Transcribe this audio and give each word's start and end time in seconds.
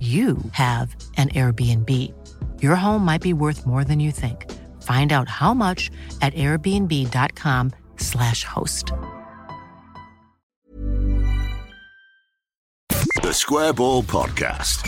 you 0.00 0.38
have 0.50 0.96
an 1.16 1.28
Airbnb. 1.28 1.88
Your 2.60 2.74
home 2.74 3.04
might 3.04 3.22
be 3.22 3.32
worth 3.32 3.64
more 3.64 3.84
than 3.84 4.00
you 4.00 4.10
think. 4.10 4.50
Find 4.82 5.12
out 5.12 5.28
how 5.28 5.54
much 5.54 5.92
at 6.20 6.34
airbnb.com/slash 6.34 8.42
host. 8.42 8.92
The 13.22 13.32
Square 13.32 13.74
Ball 13.74 14.02
Podcast. 14.02 14.82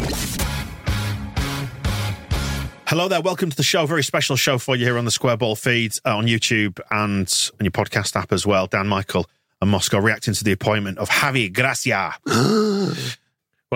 Hello 2.88 3.06
there, 3.06 3.20
welcome 3.20 3.50
to 3.50 3.56
the 3.56 3.62
show. 3.62 3.86
Very 3.86 4.02
special 4.02 4.34
show 4.34 4.58
for 4.58 4.74
you 4.74 4.84
here 4.84 4.98
on 4.98 5.04
the 5.04 5.12
Square 5.12 5.36
Ball 5.36 5.54
feed 5.54 5.92
uh, 6.04 6.16
on 6.16 6.26
YouTube 6.26 6.80
and 6.90 7.32
on 7.58 7.64
your 7.64 7.70
podcast 7.70 8.16
app 8.16 8.32
as 8.32 8.44
well. 8.44 8.66
Dan 8.66 8.88
Michael 8.88 9.26
and 9.60 9.70
Moscow 9.70 9.98
reacting 9.98 10.34
to 10.34 10.42
the 10.42 10.52
appointment 10.52 10.98
of 10.98 11.08
Javi 11.08 11.52
Gracia. 11.52 12.14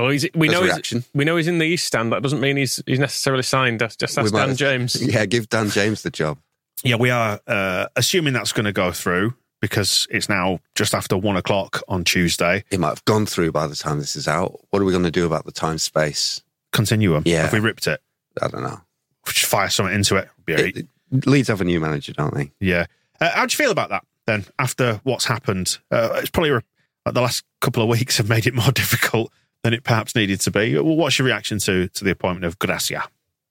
Well, 0.02 0.10
he's, 0.10 0.27
we 0.34 0.48
know 0.48 0.62
a 0.62 0.77
he's, 0.77 1.08
we 1.14 1.24
know 1.24 1.36
he's 1.36 1.48
in 1.48 1.58
the 1.58 1.64
East 1.66 1.86
Stand. 1.86 2.12
That 2.12 2.22
doesn't 2.22 2.41
mean 2.41 2.56
he's 2.56 2.82
he's 2.86 2.98
necessarily 2.98 3.42
signed. 3.42 3.80
That's 3.80 3.96
just 3.96 4.14
that's 4.14 4.27
We 4.30 4.32
might 4.32 4.40
Dan 4.40 4.48
have- 4.50 4.58
James. 4.58 5.02
Yeah, 5.14 5.27
give 5.27 5.48
Dan 5.48 5.70
James 5.70 6.02
the 6.02 6.10
job. 6.10 6.38
yeah, 6.84 6.96
we 6.96 7.10
are 7.10 7.40
uh, 7.46 7.86
assuming 7.96 8.32
that's 8.32 8.52
going 8.52 8.66
to 8.66 8.72
go 8.72 8.92
through 8.92 9.34
because 9.60 10.06
it's 10.10 10.28
now 10.28 10.60
just 10.77 10.94
after 10.94 11.16
one 11.16 11.36
o'clock 11.36 11.82
on 11.88 12.05
Tuesday. 12.05 12.64
It 12.70 12.78
might 12.78 12.90
have 12.90 13.05
gone 13.05 13.27
through 13.27 13.50
by 13.52 13.66
the 13.66 13.74
time 13.74 13.98
this 13.98 14.14
is 14.14 14.28
out. 14.28 14.60
What 14.70 14.80
are 14.80 14.84
we 14.84 14.92
going 14.92 15.05
to 15.05 15.10
do 15.10 15.27
about 15.27 15.44
the 15.46 15.52
time 15.52 15.78
space? 15.78 16.42
Continuum. 16.72 17.22
Yeah. 17.27 17.42
Have 17.42 17.52
we 17.52 17.60
ripped 17.60 17.86
it? 17.86 18.00
I 18.40 18.48
don't 18.48 18.62
know. 18.62 18.80
Just 19.27 19.46
fire 19.46 19.68
something 19.68 19.94
into 19.94 20.16
it. 20.16 20.28
Be. 20.44 20.52
It, 20.55 20.77
it- 20.78 20.88
Leeds 21.27 21.48
have 21.48 21.62
a 21.62 21.64
new 21.64 21.80
manager, 21.80 22.12
don't 22.12 22.34
they? 22.34 22.52
Yeah. 22.60 22.84
Uh, 23.18 23.30
how 23.30 23.46
do 23.46 23.52
you 23.52 23.56
feel 23.56 23.70
about 23.70 23.88
that 23.88 24.05
then 24.27 24.44
after 24.58 25.00
what's 25.05 25.24
happened? 25.24 25.78
Uh, 25.90 26.10
it's 26.16 26.28
probably 26.28 26.50
like 26.50 26.64
the 27.14 27.20
last 27.22 27.44
couple 27.62 27.83
of 27.83 27.88
weeks 27.88 28.18
have 28.18 28.28
made 28.28 28.46
it 28.46 28.52
more 28.55 28.70
difficult 28.72 29.33
than 29.62 29.73
it 29.75 29.84
perhaps 29.84 30.14
needed 30.14 30.41
to 30.42 30.51
be. 30.51 30.78
What's 30.78 31.19
your 31.19 31.27
reaction 31.27 31.59
to 31.61 31.89
to 31.89 32.05
the 32.05 32.11
appointment 32.11 32.45
of 32.45 32.59
Gracia? 32.59 33.05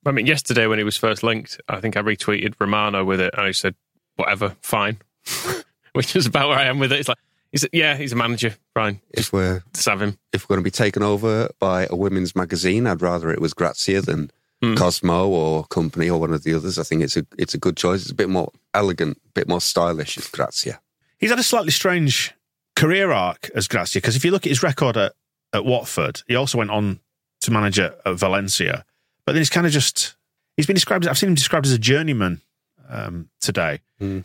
I 0.05 0.11
mean, 0.11 0.25
yesterday 0.25 0.67
when 0.67 0.77
he 0.77 0.83
was 0.85 0.95
first 0.97 1.21
linked, 1.23 1.59
I 1.67 1.79
think 1.81 1.97
I 1.97 2.01
retweeted 2.01 2.53
Romano 2.59 3.03
with 3.03 3.19
it, 3.19 3.33
and 3.37 3.41
I 3.45 3.51
said, 3.51 3.75
"Whatever, 4.15 4.55
fine," 4.61 4.99
which 5.93 6.15
is 6.15 6.25
about 6.25 6.49
where 6.49 6.57
I 6.57 6.65
am 6.65 6.79
with 6.79 6.91
it. 6.91 6.99
It's 6.99 7.09
like, 7.09 7.17
he's 7.51 7.65
yeah, 7.73 7.97
he's 7.97 8.13
a 8.13 8.15
manager, 8.15 8.55
fine, 8.73 9.01
If 9.11 9.33
we're 9.33 9.63
just 9.73 9.87
have 9.87 10.01
him. 10.01 10.17
if 10.33 10.43
we're 10.49 10.55
going 10.55 10.63
to 10.63 10.67
be 10.67 10.71
taken 10.71 11.03
over 11.03 11.49
by 11.59 11.87
a 11.89 11.95
women's 11.95 12.35
magazine, 12.35 12.87
I'd 12.87 13.01
rather 13.01 13.31
it 13.31 13.41
was 13.41 13.53
Grazia 13.53 14.01
than 14.01 14.31
Hmm. 14.59 14.73
Cosmo 14.73 15.27
or 15.27 15.65
Company 15.65 16.09
or 16.09 16.19
one 16.19 16.33
of 16.33 16.41
the 16.43 16.55
others. 16.55 16.79
I 16.79 16.83
think 16.83 17.03
it's 17.03 17.15
a 17.15 17.23
it's 17.37 17.53
a 17.53 17.59
good 17.59 17.77
choice. 17.77 18.01
It's 18.01 18.09
a 18.11 18.15
bit 18.15 18.27
more 18.29 18.51
elegant, 18.73 19.17
a 19.17 19.29
bit 19.33 19.47
more 19.47 19.61
stylish 19.61 20.17
as 20.17 20.27
Grazia. 20.29 20.79
He's 21.19 21.29
had 21.29 21.37
a 21.37 21.43
slightly 21.43 21.69
strange 21.69 22.33
career 22.75 23.11
arc 23.11 23.51
as 23.53 23.67
Gracia 23.67 23.99
because 23.99 24.15
if 24.15 24.25
you 24.25 24.31
look 24.31 24.47
at 24.47 24.49
his 24.49 24.63
record 24.63 24.97
at, 24.97 25.13
at 25.53 25.65
Watford, 25.65 26.21
he 26.27 26.35
also 26.35 26.57
went 26.57 26.71
on 26.71 26.99
to 27.41 27.51
manage 27.51 27.79
at, 27.79 27.99
at 28.05 28.15
Valencia. 28.15 28.85
But 29.25 29.33
then 29.33 29.41
he's 29.41 29.49
kind 29.49 29.67
of 29.67 29.73
just 29.73 30.15
he's 30.55 30.65
been 30.65 30.75
described. 30.75 31.07
I've 31.07 31.17
seen 31.17 31.29
him 31.29 31.35
described 31.35 31.65
as 31.65 31.71
a 31.71 31.79
journeyman 31.79 32.41
um, 32.89 33.29
today. 33.41 33.81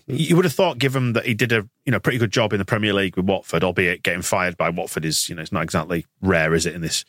You 0.06 0.36
would 0.36 0.44
have 0.44 0.54
thought, 0.54 0.78
given 0.78 1.14
that 1.14 1.26
he 1.26 1.34
did 1.34 1.52
a 1.52 1.68
you 1.84 1.92
know 1.92 2.00
pretty 2.00 2.18
good 2.18 2.32
job 2.32 2.52
in 2.52 2.58
the 2.58 2.64
Premier 2.64 2.92
League 2.92 3.16
with 3.16 3.26
Watford, 3.26 3.64
albeit 3.64 4.02
getting 4.02 4.22
fired 4.22 4.56
by 4.56 4.70
Watford 4.70 5.04
is 5.04 5.28
you 5.28 5.34
know 5.34 5.42
it's 5.42 5.52
not 5.52 5.62
exactly 5.62 6.06
rare, 6.20 6.54
is 6.54 6.66
it 6.66 6.74
in 6.74 6.80
this 6.80 7.04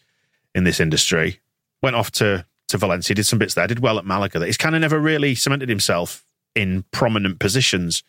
in 0.56 0.64
this 0.64 0.80
industry? 0.80 1.40
Went 1.82 1.96
off 1.96 2.12
to 2.12 2.46
to 2.70 2.78
Valencia, 2.78 3.16
did 3.16 3.26
some 3.26 3.40
bits 3.40 3.54
there, 3.54 3.68
did 3.68 3.80
well 3.80 4.00
at 4.00 4.06
Malaga. 4.06 4.40
That 4.40 4.46
he's 4.46 4.58
kind 4.58 4.76
of 4.76 4.82
never 4.82 5.00
really 5.00 5.36
cemented 5.36 5.70
himself 5.70 6.26
in 6.56 6.86
prominent 6.92 7.40
positions. 7.40 8.04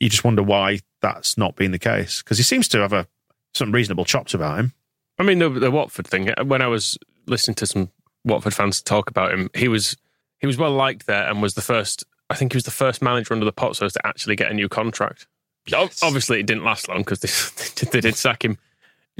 You 0.00 0.08
just 0.08 0.24
wonder 0.24 0.42
why 0.42 0.80
that's 1.00 1.38
not 1.38 1.56
been 1.56 1.70
the 1.70 1.78
case 1.78 2.22
because 2.22 2.38
he 2.38 2.44
seems 2.44 2.68
to 2.68 2.78
have 2.78 2.92
a 2.92 3.06
some 3.54 3.72
reasonable 3.72 4.04
chops 4.04 4.34
about 4.34 4.58
him. 4.58 4.72
I 5.18 5.22
mean, 5.24 5.38
the, 5.38 5.48
the 5.48 5.70
Watford 5.70 6.06
thing. 6.06 6.30
Uh, 6.30 6.44
when 6.44 6.62
I 6.62 6.66
was 6.68 6.98
listening 7.26 7.54
to 7.56 7.66
some 7.66 7.90
Watford 8.24 8.54
fans 8.54 8.80
talk 8.82 9.08
about 9.10 9.32
him, 9.32 9.50
he 9.54 9.68
was 9.68 9.96
he 10.40 10.46
was 10.46 10.56
well 10.58 10.72
liked 10.72 11.06
there, 11.06 11.28
and 11.28 11.42
was 11.42 11.54
the 11.54 11.62
first. 11.62 12.04
I 12.30 12.34
think 12.34 12.52
he 12.52 12.56
was 12.56 12.64
the 12.64 12.70
first 12.70 13.02
manager 13.02 13.34
under 13.34 13.44
the 13.44 13.52
Pozzos 13.52 13.92
to 13.92 14.06
actually 14.06 14.36
get 14.36 14.50
a 14.50 14.54
new 14.54 14.68
contract. 14.68 15.26
O- 15.74 15.88
Obviously, 16.02 16.40
it 16.40 16.46
didn't 16.46 16.64
last 16.64 16.88
long 16.88 16.98
because 16.98 17.20
they, 17.20 17.86
they 17.92 18.00
did 18.00 18.16
sack 18.16 18.44
him 18.44 18.56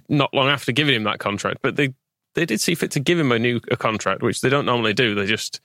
not 0.09 0.33
long 0.33 0.49
after 0.49 0.73
giving 0.73 0.95
him 0.95 1.05
that 1.05 1.19
contract. 1.19 1.59
But 1.63 1.77
they 1.77 1.93
they 2.35 2.47
did 2.47 2.61
see 2.61 2.75
fit 2.75 2.91
to 2.93 3.01
give 3.01 3.19
him 3.19 3.31
a 3.33 3.39
new 3.39 3.61
a 3.71 3.77
contract, 3.77 4.23
which 4.23 4.41
they 4.41 4.49
don't 4.49 4.65
normally 4.65 4.95
do. 4.95 5.15
They 5.15 5.27
just, 5.27 5.61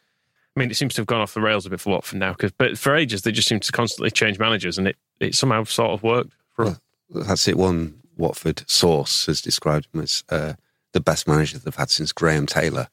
I 0.56 0.60
mean, 0.60 0.70
it 0.70 0.76
seems 0.76 0.94
to 0.96 1.02
have 1.02 1.08
gone 1.08 1.22
off 1.22 1.34
the 1.34 1.42
rails 1.42 1.66
a 1.66 1.70
bit 1.70 1.80
for 1.80 1.92
Watford 1.92 2.20
now. 2.20 2.34
Cause, 2.34 2.52
but 2.58 2.78
for 2.78 2.94
ages, 2.96 3.22
they 3.22 3.32
just 3.32 3.48
seem 3.48 3.62
to 3.62 3.72
constantly 3.72 4.12
change 4.12 4.38
managers, 4.40 4.78
and 4.78 4.88
it 4.90 4.98
it 5.22 5.34
somehow 5.34 5.64
sort 5.64 5.92
of 5.92 6.04
worked 6.04 6.34
for 6.54 6.66
them. 6.66 6.78
That's 7.10 7.48
it. 7.48 7.58
One 7.58 8.02
Watford 8.18 8.64
source 8.70 9.26
has 9.28 9.42
described 9.42 9.88
him 9.94 10.02
as 10.02 10.24
uh, 10.30 10.54
the 10.94 11.00
best 11.00 11.28
manager 11.28 11.60
they've 11.60 11.76
had 11.76 11.90
since 11.90 12.12
Graham 12.12 12.46
Taylor. 12.46 12.88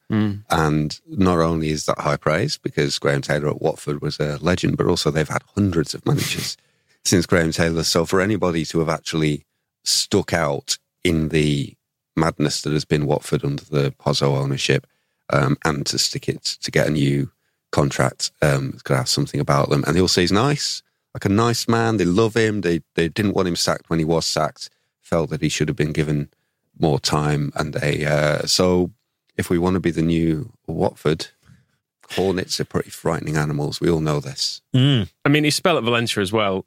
And 0.51 1.01
not 1.07 1.39
only 1.39 1.71
is 1.71 1.87
that 1.87 1.99
high 1.99 2.17
praise 2.17 2.59
because 2.59 2.99
Graham 2.99 3.23
Taylor 3.23 3.49
at 3.49 3.62
Watford 3.62 4.03
was 4.03 4.19
a 4.21 4.39
legend, 4.41 4.77
but 4.77 4.87
also 4.87 5.11
they've 5.11 5.29
had 5.29 5.43
hundreds 5.55 5.95
of 5.95 6.05
managers 6.05 6.57
since 7.05 7.27
Graham 7.27 7.53
Taylor. 7.53 7.83
So 7.83 8.05
for 8.05 8.21
anybody 8.21 8.65
to 8.67 8.81
have 8.81 8.89
actually 8.89 9.45
stuck 9.85 10.33
out 10.33 10.79
in 11.03 11.29
the 11.29 11.75
madness 12.17 12.62
that 12.62 12.73
has 12.73 12.85
been 12.85 13.06
Watford 13.06 13.45
under 13.45 13.65
the 13.65 13.93
Pozzo 13.93 14.37
ownership 14.37 14.87
um, 15.33 15.56
and 15.65 15.87
to 15.87 15.99
stick 15.99 16.29
it 16.29 16.43
to 16.62 16.71
get 16.71 16.87
a 16.87 16.91
new 16.91 17.31
contract, 17.73 18.31
um, 18.43 18.71
it's 18.75 18.83
got 18.83 18.95
to 18.95 18.99
have 18.99 19.09
something 19.09 19.41
about 19.41 19.71
them. 19.71 19.85
And 19.87 19.97
they 19.97 20.01
all 20.01 20.09
say 20.09 20.23
he's 20.23 20.33
nice, 20.33 20.83
like 21.12 21.25
a 21.25 21.31
nice 21.31 21.69
man. 21.69 21.97
They 21.97 22.05
love 22.05 22.37
him. 22.37 22.61
They 22.61 22.81
they 22.95 23.09
didn't 23.09 23.35
want 23.35 23.49
him 23.49 23.56
sacked 23.56 23.89
when 23.89 23.99
he 23.99 24.05
was 24.05 24.27
sacked. 24.27 24.71
Felt 25.04 25.31
that 25.31 25.42
he 25.42 25.48
should 25.48 25.69
have 25.69 25.76
been 25.76 25.92
given 25.92 26.31
more 26.78 26.98
time. 26.98 27.53
And 27.54 27.72
they 27.75 28.04
uh, 28.04 28.47
so 28.47 28.91
if 29.37 29.50
we 29.50 29.59
want 29.59 29.75
to 29.75 29.81
be 29.81 29.91
the 29.91 30.03
new 30.03 30.53
Watford, 30.66 31.28
Hornets 32.12 32.60
are 32.60 32.65
pretty 32.65 32.91
frightening 32.91 33.37
animals. 33.37 33.81
We 33.81 33.91
all 33.91 34.00
know 34.00 34.20
this. 34.20 34.60
I 35.25 35.28
mean, 35.28 35.44
his 35.44 35.56
spell 35.56 35.78
at 35.78 35.84
Valencia 35.84 36.22
as 36.22 36.32
well. 36.32 36.64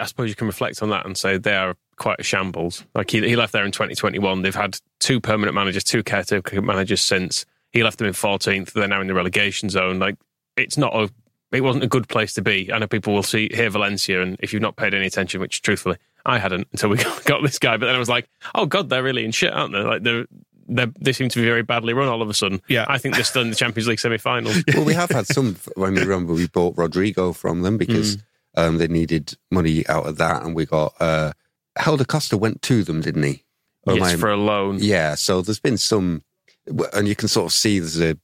I 0.00 0.04
suppose 0.06 0.28
you 0.28 0.34
can 0.34 0.46
reflect 0.46 0.82
on 0.82 0.90
that 0.90 1.06
and 1.06 1.16
say 1.16 1.36
they 1.36 1.54
are 1.54 1.76
quite 1.96 2.20
a 2.20 2.22
shambles. 2.22 2.84
Like 2.94 3.10
he, 3.10 3.20
he 3.26 3.36
left 3.36 3.52
there 3.52 3.64
in 3.64 3.72
2021. 3.72 4.42
They've 4.42 4.54
had 4.54 4.78
two 4.98 5.20
permanent 5.20 5.54
managers, 5.54 5.84
two 5.84 6.02
caretaker 6.02 6.60
managers 6.62 7.00
since. 7.02 7.46
He 7.72 7.82
left 7.82 7.98
them 7.98 8.08
in 8.08 8.14
14th. 8.14 8.72
They're 8.72 8.88
now 8.88 9.00
in 9.00 9.06
the 9.06 9.14
relegation 9.14 9.68
zone. 9.70 9.98
Like 9.98 10.16
it's 10.56 10.76
not 10.76 10.94
a, 10.94 11.10
it 11.52 11.62
wasn't 11.62 11.84
a 11.84 11.88
good 11.88 12.08
place 12.08 12.34
to 12.34 12.42
be. 12.42 12.72
I 12.72 12.78
know 12.78 12.86
people 12.86 13.12
will 13.14 13.22
see 13.22 13.48
hear 13.52 13.70
Valencia, 13.70 14.22
and 14.22 14.36
if 14.40 14.52
you've 14.52 14.62
not 14.62 14.76
paid 14.76 14.94
any 14.94 15.06
attention, 15.06 15.40
which 15.40 15.62
truthfully 15.62 15.96
I 16.30 16.38
hadn't 16.38 16.68
until 16.72 16.90
we 16.90 16.96
got, 16.96 17.24
got 17.32 17.42
this 17.42 17.58
guy, 17.58 17.76
but 17.76 17.86
then 17.86 17.94
I 17.94 17.98
was 17.98 18.08
like, 18.08 18.28
oh 18.54 18.66
god, 18.66 18.88
they're 18.88 19.02
really 19.02 19.24
in 19.24 19.32
shit, 19.32 19.52
aren't 19.52 19.72
they? 19.72 19.80
Like 19.80 20.02
they're. 20.02 20.26
They're, 20.72 20.92
they 21.00 21.12
seem 21.12 21.28
to 21.28 21.40
be 21.40 21.44
very 21.44 21.64
badly 21.64 21.94
run 21.94 22.06
all 22.06 22.22
of 22.22 22.30
a 22.30 22.34
sudden. 22.34 22.62
Yeah. 22.68 22.84
I 22.86 22.96
think 22.96 23.16
they're 23.16 23.24
still 23.24 23.42
in 23.42 23.50
the 23.50 23.56
Champions 23.56 23.88
League 23.88 23.98
semi-finals. 23.98 24.62
well, 24.74 24.84
we 24.84 24.94
have 24.94 25.10
had 25.10 25.26
some. 25.26 25.56
When 25.74 25.94
we 25.94 26.00
remember, 26.00 26.32
we 26.32 26.46
bought 26.46 26.78
Rodrigo 26.78 27.32
from 27.32 27.62
them 27.62 27.76
because 27.76 28.18
um, 28.56 28.78
they 28.78 28.86
needed 28.86 29.36
money 29.50 29.84
out 29.88 30.06
of 30.06 30.16
that, 30.18 30.44
and 30.44 30.54
we 30.54 30.66
got 30.66 30.94
uh, 31.00 31.32
Helder 31.76 32.04
Costa 32.04 32.36
went 32.36 32.62
to 32.62 32.84
them, 32.84 33.00
didn't 33.00 33.24
he? 33.24 33.44
Am 33.88 33.96
yes, 33.96 34.14
I- 34.14 34.16
for 34.16 34.30
a 34.30 34.36
loan. 34.36 34.78
yeah. 34.80 35.16
So 35.16 35.42
there's 35.42 35.58
been 35.58 35.76
some, 35.76 36.22
and 36.92 37.08
you 37.08 37.16
can 37.16 37.26
sort 37.26 37.46
of 37.46 37.52
see 37.52 37.80
there's 37.80 38.00
a. 38.00 38.16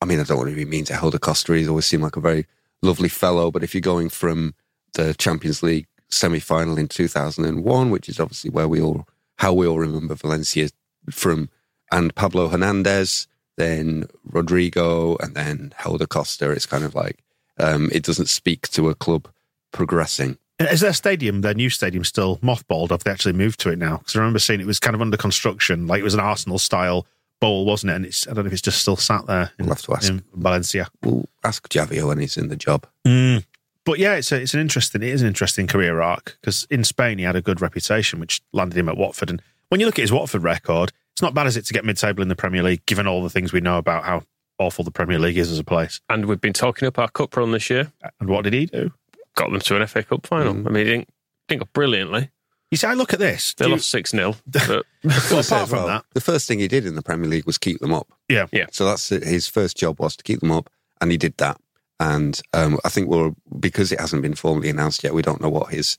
I 0.00 0.04
mean, 0.04 0.20
I 0.20 0.22
don't 0.22 0.38
want 0.38 0.50
to 0.50 0.54
be 0.54 0.64
mean 0.64 0.84
to 0.84 0.94
Helder 0.94 1.18
Costa. 1.18 1.54
He's 1.54 1.68
always 1.68 1.86
seemed 1.86 2.04
like 2.04 2.16
a 2.16 2.20
very 2.20 2.46
lovely 2.82 3.08
fellow, 3.08 3.50
but 3.50 3.64
if 3.64 3.74
you're 3.74 3.80
going 3.80 4.10
from 4.10 4.54
the 4.92 5.12
Champions 5.14 5.60
League 5.64 5.88
semi-final 6.10 6.78
in 6.78 6.88
2001, 6.88 7.90
which 7.90 8.08
is 8.08 8.20
obviously 8.20 8.50
where 8.50 8.68
we 8.68 8.80
all 8.80 9.06
how 9.38 9.52
we 9.54 9.66
all 9.66 9.78
remember 9.78 10.14
Valencia 10.14 10.68
from, 11.10 11.48
and 11.90 12.14
Pablo 12.14 12.48
Hernandez 12.48 13.26
then 13.56 14.06
Rodrigo, 14.24 15.16
and 15.18 15.34
then 15.34 15.72
Helder 15.76 16.06
Costa. 16.06 16.50
It's 16.50 16.66
kind 16.66 16.82
of 16.84 16.94
like 16.94 17.18
um, 17.58 17.90
it 17.92 18.02
doesn't 18.02 18.28
speak 18.30 18.68
to 18.68 18.88
a 18.88 18.94
club 18.94 19.28
progressing. 19.72 20.38
Is 20.58 20.80
their 20.80 20.92
stadium, 20.92 21.40
their 21.42 21.54
new 21.54 21.70
stadium, 21.70 22.04
still 22.04 22.38
mothballed? 22.38 22.90
Have 22.90 23.04
they 23.04 23.10
actually 23.10 23.32
moved 23.32 23.60
to 23.60 23.70
it 23.70 23.78
now? 23.78 23.98
Because 23.98 24.16
I 24.16 24.18
remember 24.18 24.38
seeing 24.38 24.60
it 24.60 24.66
was 24.66 24.78
kind 24.78 24.94
of 24.94 25.00
under 25.02 25.16
construction, 25.16 25.86
like 25.86 26.00
it 26.00 26.04
was 26.04 26.14
an 26.14 26.20
Arsenal 26.20 26.58
style 26.58 27.06
bowl, 27.40 27.64
wasn't 27.64 27.92
it? 27.92 27.96
And 27.96 28.06
it's 28.06 28.26
I 28.26 28.32
don't 28.32 28.44
know 28.44 28.48
if 28.48 28.52
it's 28.54 28.62
just 28.62 28.80
still 28.80 28.96
sat 28.96 29.26
there 29.26 29.52
in, 29.58 29.66
We'll 29.66 29.74
have 29.74 29.82
to 29.82 29.94
ask. 29.94 30.08
in 30.10 30.22
Valencia. 30.34 30.88
We'll 31.02 31.28
ask 31.44 31.66
Javier 31.68 32.06
when 32.06 32.18
he's 32.18 32.36
in 32.36 32.48
the 32.48 32.56
job. 32.56 32.86
Mm. 33.06 33.44
But 33.84 33.98
yeah, 33.98 34.14
it's 34.14 34.30
a, 34.32 34.40
it's 34.40 34.54
an 34.54 34.60
interesting 34.60 35.02
it 35.02 35.08
is 35.08 35.22
an 35.22 35.28
interesting 35.28 35.66
career 35.66 36.00
arc 36.00 36.36
because 36.40 36.66
in 36.70 36.84
Spain 36.84 37.18
he 37.18 37.24
had 37.24 37.36
a 37.36 37.42
good 37.42 37.60
reputation, 37.60 38.20
which 38.20 38.42
landed 38.52 38.76
him 38.78 38.88
at 38.88 38.96
Watford. 38.96 39.30
And 39.30 39.42
when 39.68 39.80
you 39.80 39.86
look 39.86 39.98
at 39.98 40.02
his 40.02 40.12
Watford 40.12 40.42
record, 40.42 40.92
it's 41.14 41.22
not 41.22 41.34
bad, 41.34 41.46
as 41.46 41.56
it, 41.56 41.64
to 41.66 41.72
get 41.72 41.84
mid 41.84 41.96
table 41.96 42.22
in 42.22 42.28
the 42.28 42.36
Premier 42.36 42.62
League, 42.62 42.84
given 42.86 43.06
all 43.06 43.22
the 43.22 43.30
things 43.30 43.52
we 43.52 43.60
know 43.60 43.78
about 43.78 44.04
how 44.04 44.22
awful 44.58 44.84
the 44.84 44.90
Premier 44.90 45.18
League 45.18 45.38
is 45.38 45.50
as 45.50 45.58
a 45.58 45.64
place. 45.64 46.00
And 46.08 46.26
we've 46.26 46.40
been 46.40 46.52
talking 46.52 46.86
up 46.86 46.98
our 46.98 47.08
cup 47.08 47.36
run 47.36 47.52
this 47.52 47.70
year. 47.70 47.90
And 48.20 48.28
what 48.28 48.44
did 48.44 48.52
he 48.52 48.66
do? 48.66 48.92
Got 49.34 49.50
them 49.50 49.60
to 49.60 49.76
an 49.80 49.86
FA 49.86 50.02
Cup 50.02 50.26
final. 50.26 50.54
Mm. 50.54 50.66
I 50.66 50.70
mean, 50.70 50.86
he 50.86 50.92
didn't, 50.92 51.08
didn't 51.48 51.62
go 51.62 51.68
brilliantly. 51.72 52.30
You 52.70 52.76
see, 52.76 52.86
I 52.86 52.94
look 52.94 53.12
at 53.12 53.18
this. 53.18 53.54
They 53.54 53.64
you- 53.66 53.72
lost 53.72 53.90
6 53.90 54.10
0. 54.10 54.36
Well, 54.68 54.82
Well, 55.04 55.40
apart 55.40 55.68
from 55.70 55.86
that, 55.86 56.04
the 56.12 56.20
first 56.20 56.46
thing 56.46 56.58
he 56.58 56.68
did 56.68 56.84
in 56.86 56.94
the 56.94 57.02
Premier 57.02 57.28
League 57.28 57.46
was 57.46 57.56
keep 57.58 57.80
them 57.80 57.92
up. 57.94 58.06
yeah, 58.28 58.46
Yeah. 58.52 58.66
So 58.70 58.84
that's 58.84 59.10
it. 59.10 59.24
his 59.24 59.48
first 59.48 59.76
job 59.78 59.98
was 59.98 60.14
to 60.16 60.22
keep 60.22 60.40
them 60.40 60.52
up, 60.52 60.68
and 61.00 61.10
he 61.10 61.16
did 61.16 61.36
that. 61.38 61.58
And 62.00 62.40
um, 62.54 62.78
I 62.84 62.88
think 62.88 63.08
we're 63.08 63.32
because 63.60 63.92
it 63.92 64.00
hasn't 64.00 64.22
been 64.22 64.34
formally 64.34 64.70
announced 64.70 65.04
yet. 65.04 65.14
We 65.14 65.22
don't 65.22 65.40
know 65.40 65.50
what 65.50 65.70
his 65.70 65.98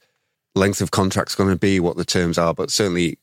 length 0.56 0.81
of 0.81 0.92
contract's 0.92 1.36
going 1.36 1.51
to 1.51 1.56
be, 1.56 1.80
what 1.80 1.95
the 1.95 2.03
terms 2.03 2.38
are. 2.38 2.53
But 2.53 2.71
certainly, 2.71 3.19